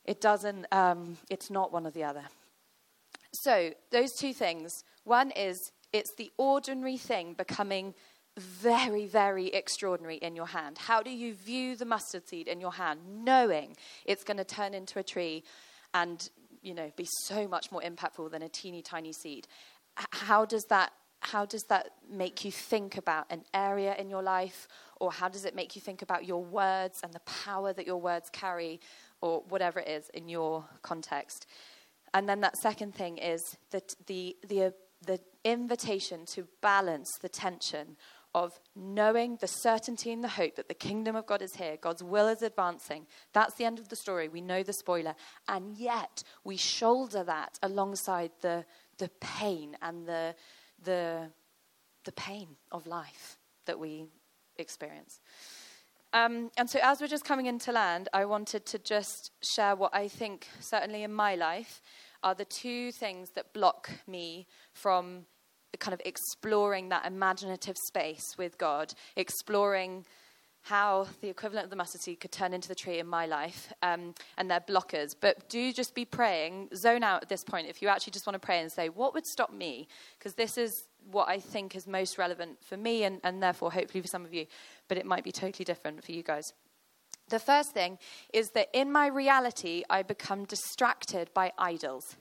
It 0.06 0.22
doesn't. 0.22 0.66
Um, 0.72 1.18
it's 1.30 1.50
not 1.50 1.72
one 1.72 1.88
or 1.88 1.92
the 1.92 2.04
other. 2.04 2.24
So 3.32 3.72
those 3.92 4.14
two 4.14 4.34
things 4.34 4.84
one 5.04 5.32
is 5.32 5.72
it's 5.92 6.14
the 6.16 6.32
ordinary 6.38 6.98
thing 6.98 7.34
becoming 7.34 7.94
very, 8.38 9.06
very 9.06 9.48
extraordinary 9.48 10.16
in 10.16 10.36
your 10.36 10.48
hand. 10.48 10.78
How 10.78 11.02
do 11.02 11.12
you 11.12 11.34
view 11.34 11.76
the 11.76 11.86
mustard 11.86 12.28
seed 12.28 12.48
in 12.48 12.60
your 12.60 12.74
hand, 12.74 13.00
knowing 13.08 13.76
it's 14.06 14.24
going 14.24 14.38
to 14.38 14.44
turn 14.44 14.74
into 14.74 15.00
a 15.00 15.04
tree 15.04 15.44
and, 15.94 16.28
you 16.62 16.74
know, 16.74 16.92
be 16.96 17.08
so 17.26 17.48
much 17.48 17.72
more 17.72 17.82
impactful 17.82 18.32
than 18.32 18.42
a 18.42 18.50
teeny 18.50 18.82
tiny 18.82 19.14
seed? 19.14 19.48
How 19.96 20.46
does 20.46 20.66
that 20.70 20.94
how 21.20 21.46
does 21.46 21.64
that 21.70 21.92
make 22.12 22.44
you 22.44 22.52
think 22.52 22.98
about 22.98 23.26
an 23.30 23.46
area 23.54 23.96
in 23.96 24.10
your 24.10 24.22
life 24.22 24.68
or 25.00 25.10
how 25.10 25.30
does 25.30 25.46
it 25.46 25.56
make 25.56 25.74
you 25.74 25.82
think 25.82 26.02
about 26.02 26.26
your 26.26 26.44
words 26.44 27.00
and 27.02 27.14
the 27.14 27.22
power 27.22 27.72
that 27.72 27.88
your 27.88 27.96
words 27.96 28.30
carry 28.30 28.82
or 29.22 29.42
whatever 29.48 29.80
it 29.80 29.88
is 29.88 30.10
in 30.14 30.28
your 30.28 30.66
context 30.82 31.48
and 32.14 32.28
then 32.28 32.42
that 32.42 32.58
second 32.58 32.94
thing 32.94 33.18
is 33.18 33.58
that 33.72 33.96
the 34.08 34.36
the 34.48 34.74
the 35.06 35.20
invitation 35.44 36.26
to 36.26 36.48
balance 36.62 37.18
the 37.22 37.30
tension 37.30 37.98
of 38.36 38.60
knowing 38.76 39.38
the 39.38 39.48
certainty 39.48 40.12
and 40.12 40.24
the 40.24 40.30
hope 40.30 40.56
that 40.56 40.68
the 40.68 40.74
kingdom 40.74 41.16
of 41.16 41.26
God 41.26 41.42
is 41.42 41.56
here, 41.56 41.78
God's 41.80 42.04
will 42.04 42.28
is 42.28 42.42
advancing. 42.42 43.06
That's 43.34 43.56
the 43.56 43.66
end 43.66 43.80
of 43.80 43.90
the 43.90 43.96
story. 43.96 44.28
We 44.28 44.42
know 44.42 44.64
the 44.64 44.74
spoiler. 44.74 45.16
And 45.48 45.78
yet 45.78 46.24
we 46.44 46.58
shoulder 46.58 47.24
that 47.24 47.60
alongside 47.62 48.32
the, 48.42 48.66
the 48.98 49.10
pain 49.20 49.78
and 49.82 50.08
the, 50.08 50.36
the, 50.84 51.30
the 52.06 52.12
pain 52.14 52.48
of 52.72 52.88
life 52.88 53.38
that 53.66 53.80
we 53.80 54.06
experience. 54.58 55.20
Um, 56.14 56.52
and 56.58 56.70
so, 56.70 56.80
as 56.84 57.02
we're 57.02 57.08
just 57.08 57.26
coming 57.26 57.48
into 57.48 57.72
land, 57.72 58.08
I 58.14 58.26
wanted 58.26 58.68
to 58.68 58.78
just 58.78 59.32
share 59.42 59.76
what 59.76 59.96
I 59.96 60.08
think, 60.08 60.48
certainly 60.60 61.02
in 61.02 61.12
my 61.12 61.34
life, 61.34 61.82
are 62.22 62.36
the 62.36 62.46
two 62.46 62.92
things 62.92 63.32
that 63.32 63.52
block 63.52 63.90
me 64.08 64.48
from 64.74 65.26
kind 65.80 65.94
of 65.94 66.02
exploring 66.06 66.90
that 66.90 67.06
imaginative 67.06 67.78
space 67.88 68.38
with 68.38 68.58
God, 68.58 68.94
exploring 69.16 70.06
how 70.64 71.06
the 71.20 71.28
equivalent 71.28 71.66
of 71.66 71.70
the 71.70 71.76
mustard 71.76 72.02
seed 72.02 72.22
could 72.22 72.32
turn 72.32 72.54
into 72.54 72.70
the 72.70 72.76
tree 72.76 72.98
in 73.00 73.08
my 73.08 73.26
life, 73.26 73.74
um, 73.82 74.16
and 74.38 74.50
they're 74.50 74.62
blockers. 74.62 75.14
But 75.20 75.50
do 75.50 75.74
just 75.74 75.94
be 75.94 76.06
praying, 76.06 76.70
zone 76.74 77.04
out 77.04 77.22
at 77.22 77.30
this 77.30 77.44
point 77.44 77.68
if 77.68 77.82
you 77.82 77.90
actually 77.90 78.12
just 78.12 78.26
want 78.26 78.36
to 78.36 78.46
pray 78.46 78.62
and 78.62 78.72
say, 78.72 78.88
What 78.88 79.14
would 79.14 79.26
stop 79.26 79.52
me? 79.52 79.88
Because 80.18 80.36
this 80.36 80.58
is 80.58 80.72
what 81.12 81.28
I 81.28 81.40
think 81.40 81.76
is 81.76 81.86
most 81.86 82.18
relevant 82.18 82.64
for 82.64 82.78
me, 82.78 83.04
and, 83.04 83.20
and 83.26 83.44
therefore, 83.44 83.74
hopefully, 83.74 84.02
for 84.02 84.08
some 84.08 84.24
of 84.24 84.34
you, 84.34 84.46
but 84.88 84.98
it 84.98 85.06
might 85.06 85.26
be 85.26 85.34
totally 85.34 85.66
different 85.66 86.02
for 86.04 86.14
you 86.14 86.24
guys. 86.24 86.54
The 87.30 87.40
first 87.40 87.72
thing 87.72 88.00
is 88.34 88.52
that 88.52 88.70
in 88.74 88.92
my 88.92 89.08
reality, 89.08 89.84
I 89.90 90.04
become 90.04 90.46
distracted 90.46 91.30
by 91.34 91.52
idols. 91.58 92.16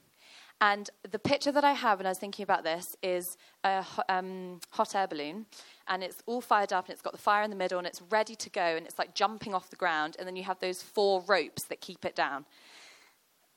And 0.62 0.88
the 1.11 1.18
picture 1.18 1.51
that 1.51 1.64
I 1.64 1.72
have 1.72 1.98
when 1.98 2.07
I 2.07 2.11
was 2.11 2.18
thinking 2.18 2.44
about 2.44 2.62
this 2.62 2.96
is 3.03 3.37
a 3.64 3.85
um, 4.09 4.61
hot 4.70 4.94
air 4.94 5.09
balloon, 5.09 5.46
and 5.88 6.05
it's 6.05 6.22
all 6.25 6.40
fired 6.40 6.72
up, 6.72 6.85
and 6.85 6.92
it's 6.92 7.03
got 7.03 7.12
the 7.12 7.18
fire 7.18 7.42
in 7.42 7.51
the 7.51 7.57
middle, 7.57 7.79
and 7.79 7.87
it's 7.87 8.01
ready 8.11 8.37
to 8.37 8.48
go, 8.48 8.77
and 8.77 8.87
it's 8.87 8.96
like 8.96 9.12
jumping 9.12 9.55
off 9.55 9.70
the 9.70 9.77
ground, 9.77 10.14
and 10.20 10.29
then 10.29 10.37
you 10.37 10.44
have 10.44 10.61
those 10.61 10.81
four 10.81 11.25
ropes 11.27 11.64
that 11.64 11.81
keep 11.81 12.05
it 12.05 12.14
down. 12.14 12.46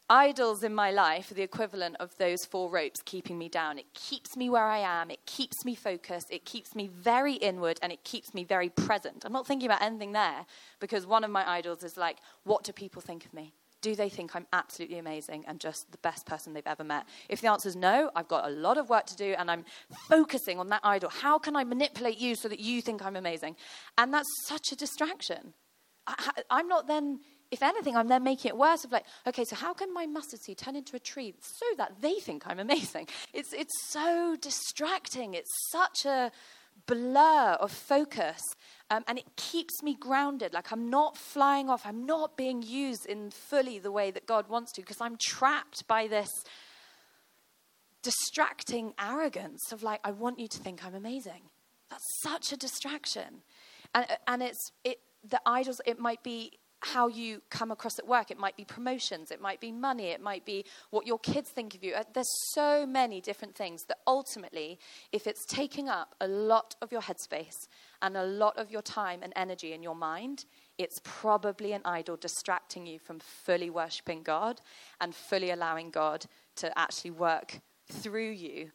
Idols 0.10 0.64
in 0.64 0.74
my 0.74 0.90
life 0.90 1.30
are 1.30 1.36
the 1.36 1.44
equivalent 1.44 1.96
of 2.00 2.18
those 2.18 2.44
four 2.44 2.72
ropes 2.72 3.04
keeping 3.04 3.38
me 3.38 3.50
down. 3.50 3.78
It 3.78 3.94
keeps 3.94 4.36
me 4.36 4.50
where 4.50 4.66
I 4.66 4.80
am, 4.80 5.12
it 5.12 5.28
keeps 5.28 5.64
me 5.64 5.76
focused, 5.76 6.32
it 6.32 6.44
keeps 6.44 6.74
me 6.74 6.88
very 6.88 7.34
inward, 7.34 7.78
and 7.84 7.92
it 7.92 8.04
keeps 8.04 8.34
me 8.34 8.44
very 8.44 8.70
present. 8.70 9.26
I'm 9.26 9.32
not 9.32 9.46
thinking 9.46 9.68
about 9.68 9.84
anything 9.84 10.14
there 10.14 10.48
because 10.80 11.06
one 11.06 11.24
of 11.24 11.30
my 11.30 11.48
idols 11.48 11.84
is 11.84 11.98
like, 11.98 12.18
what 12.46 12.64
do 12.64 12.72
people 12.72 13.04
think 13.04 13.28
of 13.28 13.34
me? 13.34 13.54
Do 13.86 13.96
they 13.96 14.10
think 14.10 14.36
I'm 14.36 14.48
absolutely 14.52 14.98
amazing 14.98 15.46
and 15.48 15.60
just 15.60 15.92
the 15.92 16.00
best 16.00 16.26
person 16.26 16.54
they've 16.54 16.66
ever 16.66 16.84
met? 16.84 17.06
If 17.30 17.42
the 17.42 17.52
answer 17.52 17.70
is 17.70 17.76
no, 17.76 18.10
I've 18.16 18.28
got 18.28 18.44
a 18.44 18.50
lot 18.50 18.80
of 18.80 18.90
work 18.90 19.06
to 19.06 19.16
do 19.16 19.36
and 19.38 19.52
I'm 19.52 19.64
focusing 20.10 20.58
on 20.58 20.70
that 20.70 20.82
idol. 20.84 21.12
How 21.12 21.38
can 21.38 21.56
I 21.56 21.64
manipulate 21.64 22.18
you 22.18 22.34
so 22.34 22.50
that 22.50 22.60
you 22.60 22.82
think 22.82 23.06
I'm 23.06 23.16
amazing? 23.16 23.56
And 23.96 24.12
that's 24.12 24.28
such 24.48 24.72
a 24.72 24.76
distraction. 24.76 25.54
I, 26.08 26.32
am 26.50 26.68
not 26.68 26.88
then, 26.88 27.20
if 27.52 27.62
anything, 27.62 27.96
I'm 27.96 28.08
then 28.08 28.24
making 28.24 28.50
it 28.50 28.58
worse 28.58 28.86
of 28.86 28.92
like, 28.92 29.06
okay, 29.28 29.46
so 29.46 29.56
how 29.56 29.76
can 29.76 29.94
my 29.94 30.08
mustard 30.08 30.42
seed 30.42 30.58
turn 30.58 30.76
into 30.76 30.96
a 30.96 31.00
tree 31.00 31.36
so 31.40 31.66
that 31.78 32.02
they 32.02 32.16
think 32.16 32.48
I'm 32.48 32.58
amazing? 32.60 33.08
It's, 33.36 33.54
it's 33.54 33.84
so 33.92 34.36
distracting. 34.42 35.36
It's 35.36 35.52
such 35.72 36.08
a 36.08 36.32
blur 36.88 37.58
of 37.60 37.72
focus. 37.72 38.42
Um, 38.92 39.04
and 39.08 39.18
it 39.18 39.36
keeps 39.36 39.82
me 39.82 39.96
grounded. 39.96 40.54
Like 40.54 40.72
I'm 40.72 40.90
not 40.90 41.18
flying 41.18 41.70
off. 41.70 41.86
I'm 41.86 42.06
not 42.06 42.38
being 42.38 42.62
used 42.62 43.06
in 43.08 43.32
fully 43.32 43.80
the 43.80 43.92
way 43.92 44.12
that 44.12 44.28
God 44.28 44.48
wants 44.48 44.72
to 44.74 44.82
because 44.82 45.02
I'm 45.02 45.18
trapped 45.18 45.88
by 45.88 46.08
this 46.08 46.30
distracting 48.04 48.94
arrogance 49.00 49.72
of 49.72 49.82
like, 49.82 50.00
I 50.04 50.12
want 50.12 50.40
you 50.40 50.48
to 50.48 50.60
think 50.60 50.86
I'm 50.86 50.94
amazing. 50.94 51.50
That's 51.90 52.06
such 52.22 52.54
a 52.54 52.58
distraction. 52.58 53.42
And, 53.96 54.06
and 54.28 54.44
it's, 54.44 54.72
it, 54.84 55.00
the 55.28 55.42
idols, 55.46 55.82
it 55.88 55.98
might 55.98 56.22
be 56.22 56.60
how 56.86 57.08
you 57.08 57.42
come 57.50 57.72
across 57.72 57.98
at 57.98 58.08
work. 58.08 58.30
It 58.30 58.38
might 58.38 58.56
be 58.56 58.64
promotions, 58.64 59.32
it 59.32 59.42
might 59.42 59.60
be 59.60 59.72
money, 59.72 60.08
it 60.08 60.22
might 60.22 60.46
be 60.46 60.66
what 60.92 61.08
your 61.08 61.18
kids 61.18 61.50
think 61.50 61.74
of 61.74 61.84
you. 61.84 61.94
Uh, 61.94 62.04
there's 62.14 62.30
so 62.54 62.86
many 62.86 63.22
different 63.22 63.56
things 63.56 63.86
that 63.88 63.98
ultimately, 64.06 64.78
if 65.12 65.26
it's 65.26 65.46
taking 65.48 65.90
up 65.90 66.14
a 66.22 66.28
lot 66.28 66.76
of 66.84 66.92
your 66.92 67.02
headspace 67.02 67.68
and 68.04 68.16
a 68.16 68.24
lot 68.24 68.56
of 68.58 68.70
your 68.70 68.84
time 68.84 69.22
and 69.24 69.34
energy 69.36 69.74
in 69.74 69.82
your 69.82 69.96
mind, 69.96 70.46
it's 70.78 71.02
probably 71.04 71.74
an 71.74 71.82
idol 71.86 72.18
distracting 72.18 72.86
you 72.86 73.00
from 73.00 73.20
fully 73.20 73.72
worshipping 73.72 74.22
God 74.22 74.62
and 75.02 75.16
fully 75.16 75.50
allowing 75.50 75.90
God 75.90 76.26
to 76.58 76.78
actually 76.78 77.12
work 77.12 77.62
through 77.92 78.32
you, 78.32 78.72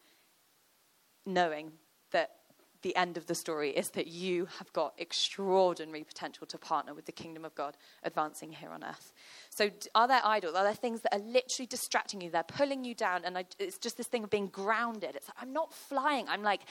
knowing 1.24 1.72
that 2.10 2.39
the 2.82 2.96
end 2.96 3.16
of 3.16 3.26
the 3.26 3.34
story 3.34 3.70
is 3.70 3.90
that 3.90 4.06
you 4.06 4.46
have 4.58 4.72
got 4.72 4.94
extraordinary 4.98 6.04
potential 6.04 6.46
to 6.46 6.58
partner 6.58 6.94
with 6.94 7.04
the 7.04 7.12
kingdom 7.12 7.44
of 7.44 7.54
God 7.54 7.76
advancing 8.02 8.52
here 8.52 8.70
on 8.70 8.82
earth. 8.82 9.12
So, 9.50 9.70
are 9.94 10.08
there 10.08 10.20
idols? 10.24 10.54
Are 10.54 10.64
there 10.64 10.74
things 10.74 11.02
that 11.02 11.14
are 11.14 11.20
literally 11.20 11.66
distracting 11.66 12.20
you? 12.20 12.30
They're 12.30 12.42
pulling 12.42 12.84
you 12.84 12.94
down, 12.94 13.24
and 13.24 13.36
I, 13.36 13.44
it's 13.58 13.78
just 13.78 13.96
this 13.96 14.06
thing 14.06 14.24
of 14.24 14.30
being 14.30 14.48
grounded. 14.48 15.14
It's 15.14 15.28
like, 15.28 15.36
I'm 15.40 15.52
not 15.52 15.74
flying. 15.74 16.28
I'm 16.28 16.42
like, 16.42 16.62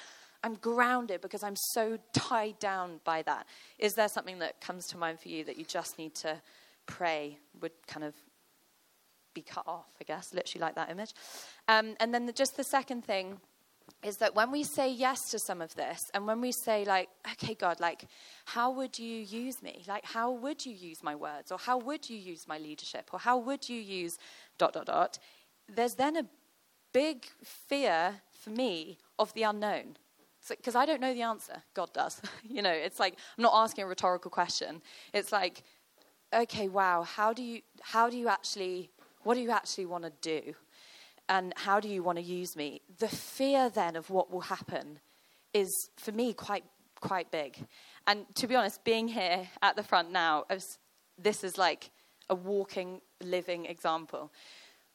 I'm 0.43 0.56
grounded 0.56 1.22
because 1.22 1.43
I'm 1.43 1.56
so 1.56 1.98
tied 2.13 2.60
down 2.60 3.02
by 3.04 3.22
that. 3.24 3.45
Is 3.78 3.93
there 3.93 4.08
something 4.08 4.39
that 4.39 4.62
comes 4.62 4.88
to 4.88 4.98
mind 4.98 5.19
for 5.19 5.30
you 5.30 5.43
that 5.43 5.58
you 5.58 5.65
just 5.65 5.98
need 5.98 6.15
to 6.15 6.41
pray 6.86 7.38
would 7.62 7.74
kind 7.88 8.06
of 8.06 8.15
be 9.34 9.41
cut 9.41 9.67
off, 9.67 9.88
I 10.02 10.06
guess, 10.06 10.34
literally 10.34 10.62
like 10.62 10.76
that 10.76 10.89
image? 10.89 11.13
Um, 11.67 11.95
and 12.00 12.13
then 12.13 12.26
the, 12.26 12.32
just 12.32 12.56
the 12.56 12.63
second 12.63 13.04
thing 13.04 13.39
is 14.04 14.17
that 14.17 14.36
when 14.36 14.52
we 14.52 14.63
say 14.63 14.91
yes 14.91 15.30
to 15.32 15.39
some 15.39 15.62
of 15.62 15.75
this 15.75 16.10
and 16.13 16.25
when 16.25 16.41
we 16.41 16.52
say 16.52 16.86
like 16.86 17.10
okay 17.34 17.54
god 17.54 17.80
like 17.80 18.06
how 18.54 18.71
would 18.71 18.97
you 18.97 19.19
use 19.19 19.62
me? 19.62 19.84
Like 19.88 20.06
how 20.06 20.32
would 20.32 20.65
you 20.65 20.73
use 20.73 21.04
my 21.04 21.15
words? 21.15 21.52
Or 21.52 21.60
how 21.60 21.78
would 21.78 22.10
you 22.10 22.17
use 22.17 22.47
my 22.47 22.58
leadership? 22.58 23.10
Or 23.13 23.19
how 23.19 23.38
would 23.38 23.69
you 23.69 23.80
use 23.80 24.17
dot 24.58 24.73
dot 24.73 24.88
dot? 24.88 25.19
There's 25.67 25.93
then 25.93 26.17
a 26.17 26.25
big 26.91 27.28
fear 27.43 28.21
for 28.32 28.49
me 28.49 28.97
of 29.19 29.34
the 29.34 29.43
unknown. 29.43 29.97
Because 30.47 30.75
i 30.75 30.86
don't 30.86 31.02
know 31.02 31.13
the 31.13 31.21
answer. 31.21 31.62
God 31.75 31.93
does. 31.93 32.21
You 32.56 32.62
know 32.63 32.71
it's 32.71 32.99
like 32.99 33.15
i'm 33.38 33.43
not 33.43 33.54
asking 33.54 33.84
a 33.84 33.88
rhetorical 33.88 34.32
question. 34.32 34.82
It's 35.13 35.32
like 35.32 35.63
okay 36.34 36.67
wow 36.69 37.04
how 37.04 37.34
do 37.34 37.43
you 37.43 37.62
how 37.82 38.10
do 38.10 38.17
you 38.17 38.28
actually 38.28 38.91
what 39.23 39.34
do 39.36 39.41
you 39.41 39.52
actually 39.52 39.88
want 39.88 40.04
to 40.04 40.13
do 40.21 40.54
and 41.30 41.54
how 41.56 41.80
do 41.80 41.88
you 41.88 42.04
want 42.04 42.18
to 42.18 42.24
use 42.24 42.56
me? 42.56 42.82
The 42.98 43.08
fear 43.08 43.70
then 43.70 43.96
of 43.96 44.10
what 44.10 44.32
will 44.32 44.42
happen 44.42 45.00
is, 45.54 45.70
for 45.96 46.12
me, 46.12 46.34
quite 46.34 46.65
quite 47.00 47.32
big. 47.32 47.58
And 48.08 48.26
to 48.36 48.48
be 48.48 48.56
honest, 48.56 48.84
being 48.84 49.08
here 49.08 49.48
at 49.62 49.76
the 49.76 49.84
front 49.84 50.12
now, 50.12 50.46
this 51.18 51.44
is 51.44 51.58
like 51.58 51.92
a 52.30 52.36
walking, 52.36 53.02
living 53.24 53.65
example. 53.65 54.32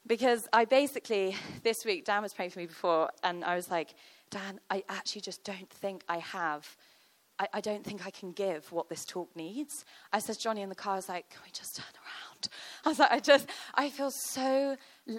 Because 0.07 0.47
I 0.53 0.67
basically, 0.67 1.35
this 1.63 1.85
week, 1.85 2.05
Dan 2.05 2.23
was 2.23 2.35
praying 2.35 2.51
for 2.51 2.59
me 2.59 2.67
before, 2.67 3.11
and 3.23 3.43
I 3.43 3.57
was 3.57 3.71
like, 3.71 3.95
Dan, 4.31 4.61
I 4.71 4.85
actually 4.89 5.23
just 5.23 5.45
don't 5.45 5.71
think 5.71 6.03
I 6.09 6.19
have, 6.19 6.77
I, 7.39 7.49
I 7.55 7.61
don't 7.61 7.85
think 7.85 8.07
I 8.07 8.11
can 8.11 8.33
give 8.33 8.71
what 8.71 8.89
this 8.89 9.05
talk 9.05 9.35
needs. 9.35 9.85
I 10.13 10.19
said 10.19 10.39
Johnny 10.39 10.63
in 10.63 10.69
the 10.69 10.75
car, 10.75 10.95
I 10.95 10.97
was 10.97 11.09
like, 11.09 11.31
can 11.31 11.41
we 11.45 11.51
just 11.51 11.77
turn 11.77 11.87
around? 11.97 12.49
I 12.85 12.89
was 12.89 12.99
like, 12.99 13.13
I 13.13 13.21
just, 13.21 13.49
I 13.75 13.91
feel 13.91 14.11
so, 14.11 14.77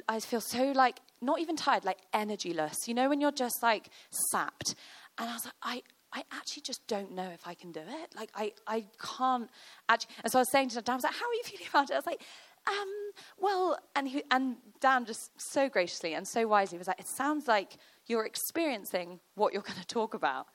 I 0.07 0.19
feel 0.19 0.41
so 0.41 0.71
like, 0.71 0.99
not 1.21 1.39
even 1.39 1.55
tired, 1.55 1.85
like 1.85 1.99
energyless. 2.13 2.87
You 2.87 2.93
know, 2.93 3.09
when 3.09 3.21
you're 3.21 3.31
just 3.31 3.61
like 3.61 3.89
sapped. 4.31 4.75
And 5.17 5.29
I 5.29 5.33
was 5.33 5.45
like, 5.45 5.53
I, 5.61 5.81
I 6.13 6.23
actually 6.37 6.61
just 6.61 6.85
don't 6.87 7.11
know 7.11 7.29
if 7.33 7.45
I 7.47 7.53
can 7.53 7.71
do 7.71 7.81
it. 7.81 8.15
Like, 8.15 8.29
I, 8.35 8.53
I 8.67 8.85
can't 9.17 9.49
actually. 9.89 10.15
And 10.23 10.31
so 10.31 10.39
I 10.39 10.41
was 10.41 10.51
saying 10.51 10.69
to 10.69 10.81
Dan, 10.81 10.93
I 10.93 10.95
was 10.95 11.03
like, 11.03 11.13
how 11.13 11.25
are 11.25 11.33
you 11.33 11.43
feeling 11.43 11.67
about 11.69 11.89
it? 11.89 11.93
I 11.93 11.97
was 11.97 12.05
like, 12.05 12.21
um, 12.67 13.11
well, 13.37 13.77
and, 13.95 14.07
he, 14.07 14.23
and 14.31 14.55
Dan 14.79 15.05
just 15.05 15.31
so 15.37 15.69
graciously 15.69 16.13
and 16.13 16.27
so 16.27 16.47
wisely 16.47 16.77
was 16.77 16.87
like, 16.87 16.99
it 16.99 17.07
sounds 17.07 17.47
like 17.47 17.77
you're 18.07 18.25
experiencing 18.25 19.19
what 19.35 19.53
you're 19.53 19.61
going 19.61 19.79
to 19.79 19.87
talk 19.87 20.13
about, 20.13 20.47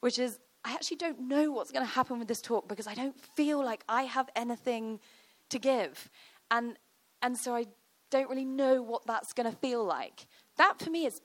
which 0.00 0.18
is, 0.18 0.38
I 0.66 0.72
actually 0.72 0.96
don't 0.96 1.20
know 1.20 1.52
what's 1.52 1.70
going 1.70 1.86
to 1.86 1.92
happen 1.92 2.18
with 2.18 2.26
this 2.26 2.40
talk 2.40 2.66
because 2.66 2.88
I 2.88 2.94
don't 2.94 3.18
feel 3.36 3.64
like 3.64 3.84
I 3.88 4.02
have 4.02 4.28
anything 4.34 4.98
to 5.50 5.60
give. 5.60 6.10
And, 6.50 6.76
and 7.22 7.38
so 7.38 7.54
I 7.54 7.66
don't 8.10 8.28
really 8.28 8.44
know 8.44 8.82
what 8.82 9.06
that's 9.06 9.32
going 9.32 9.48
to 9.48 9.56
feel 9.56 9.84
like. 9.84 10.26
That 10.56 10.80
for 10.80 10.90
me 10.90 11.06
is 11.06 11.20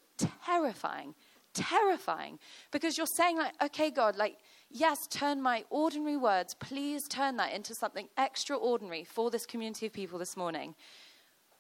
terrifying, 0.46 1.16
terrifying 1.56 2.38
because 2.72 3.00
you're 3.00 3.08
saying, 3.08 3.38
like, 3.38 3.54
okay, 3.64 3.90
God, 3.90 4.16
like, 4.16 4.38
yes, 4.70 5.08
turn 5.08 5.42
my 5.42 5.66
ordinary 5.72 6.18
words, 6.18 6.54
please 6.54 7.08
turn 7.08 7.38
that 7.38 7.52
into 7.52 7.74
something 7.74 8.10
extraordinary 8.20 9.04
for 9.04 9.32
this 9.32 9.48
community 9.48 9.88
of 9.88 9.94
people 9.94 10.20
this 10.20 10.38
morning. 10.38 10.76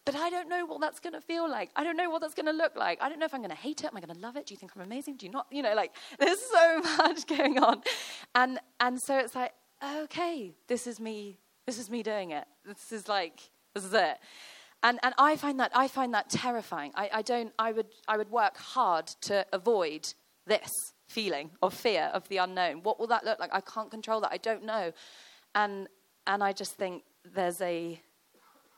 But 0.06 0.16
I 0.16 0.30
don't 0.30 0.50
know 0.50 0.66
what 0.66 0.82
that's 0.82 1.00
going 1.00 1.14
to 1.14 1.22
feel 1.22 1.50
like. 1.50 1.70
I 1.76 1.84
don't 1.84 1.96
know 1.96 2.10
what 2.10 2.22
that's 2.22 2.34
going 2.34 2.48
to 2.48 2.52
look 2.52 2.76
like. 2.76 2.98
I 3.02 3.10
don't 3.10 3.20
know 3.20 3.26
if 3.26 3.34
I'm 3.34 3.42
going 3.42 3.52
to 3.52 3.56
hate 3.56 3.82
it. 3.82 3.88
Am 3.88 3.98
I 3.98 4.02
going 4.02 4.14
to 4.14 4.20
love 4.20 4.36
it? 4.36 4.48
Do 4.48 4.54
you 4.54 4.58
think 4.58 4.72
I'm 4.76 4.82
amazing? 4.82 5.18
Do 5.18 5.28
you 5.28 5.32
not? 5.32 5.46
You 5.52 5.62
know, 5.62 5.76
like, 5.76 5.94
there's 6.20 6.40
so 6.40 6.80
much 6.98 7.28
going 7.28 7.60
on. 7.60 7.82
And, 8.34 8.60
and 8.80 9.00
so 9.00 9.18
it's 9.18 9.36
like, 9.36 9.54
okay, 9.84 10.54
this 10.68 10.88
is 10.88 11.00
me. 11.00 11.38
This 11.68 11.78
is 11.78 11.90
me 11.90 12.02
doing 12.02 12.32
it. 12.32 12.46
This 12.66 12.92
is 12.92 13.08
like, 13.08 13.52
this 13.76 13.86
is 13.86 13.94
it. 13.94 14.18
And, 14.84 15.00
and 15.04 15.14
I 15.20 15.36
find 15.36 15.60
that, 15.60 15.72
I 15.76 15.88
find 15.88 16.14
that 16.16 16.30
terrifying. 16.30 16.92
I, 16.96 17.10
I, 17.14 17.22
don't, 17.22 17.54
I, 17.60 17.72
would, 17.72 17.88
I 18.08 18.18
would 18.18 18.32
work 18.32 18.58
hard 18.58 19.08
to 19.22 19.46
avoid 19.54 20.08
this 20.48 20.70
feeling 21.08 21.52
of 21.62 21.76
fear 21.76 22.10
of 22.14 22.28
the 22.30 22.38
unknown. 22.38 22.82
What 22.82 23.00
will 23.00 23.08
that 23.08 23.24
look 23.24 23.40
like? 23.40 23.52
I 23.54 23.62
can't 23.62 23.92
control 23.92 24.22
that. 24.22 24.32
I 24.32 24.38
don't 24.38 24.66
know. 24.66 24.92
And, 25.54 25.88
and 26.26 26.44
I 26.44 26.54
just 26.54 26.74
think 26.74 27.04
there's 27.24 27.62
a, 27.62 28.02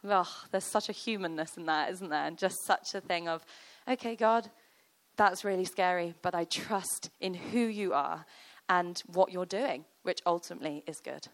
oh, 0.06 0.44
there's 0.52 0.64
such 0.64 0.90
a 0.90 0.94
humanness 0.94 1.58
in 1.58 1.66
that, 1.66 1.92
isn't 1.92 2.10
there? 2.10 2.26
And 2.26 2.38
just 2.38 2.66
such 2.66 2.96
a 2.96 3.02
thing 3.02 3.28
of, 3.28 3.46
okay, 3.88 4.16
God, 4.16 4.50
that's 5.16 5.44
really 5.44 5.66
scary, 5.66 6.14
but 6.22 6.34
I 6.36 6.46
trust 6.46 7.10
in 7.22 7.34
who 7.34 7.60
you 7.60 7.94
are 7.94 8.26
and 8.70 9.02
what 9.08 9.32
you're 9.32 9.46
doing, 9.46 9.86
which 10.04 10.22
ultimately 10.26 10.84
is 10.88 11.00
good. 11.00 11.28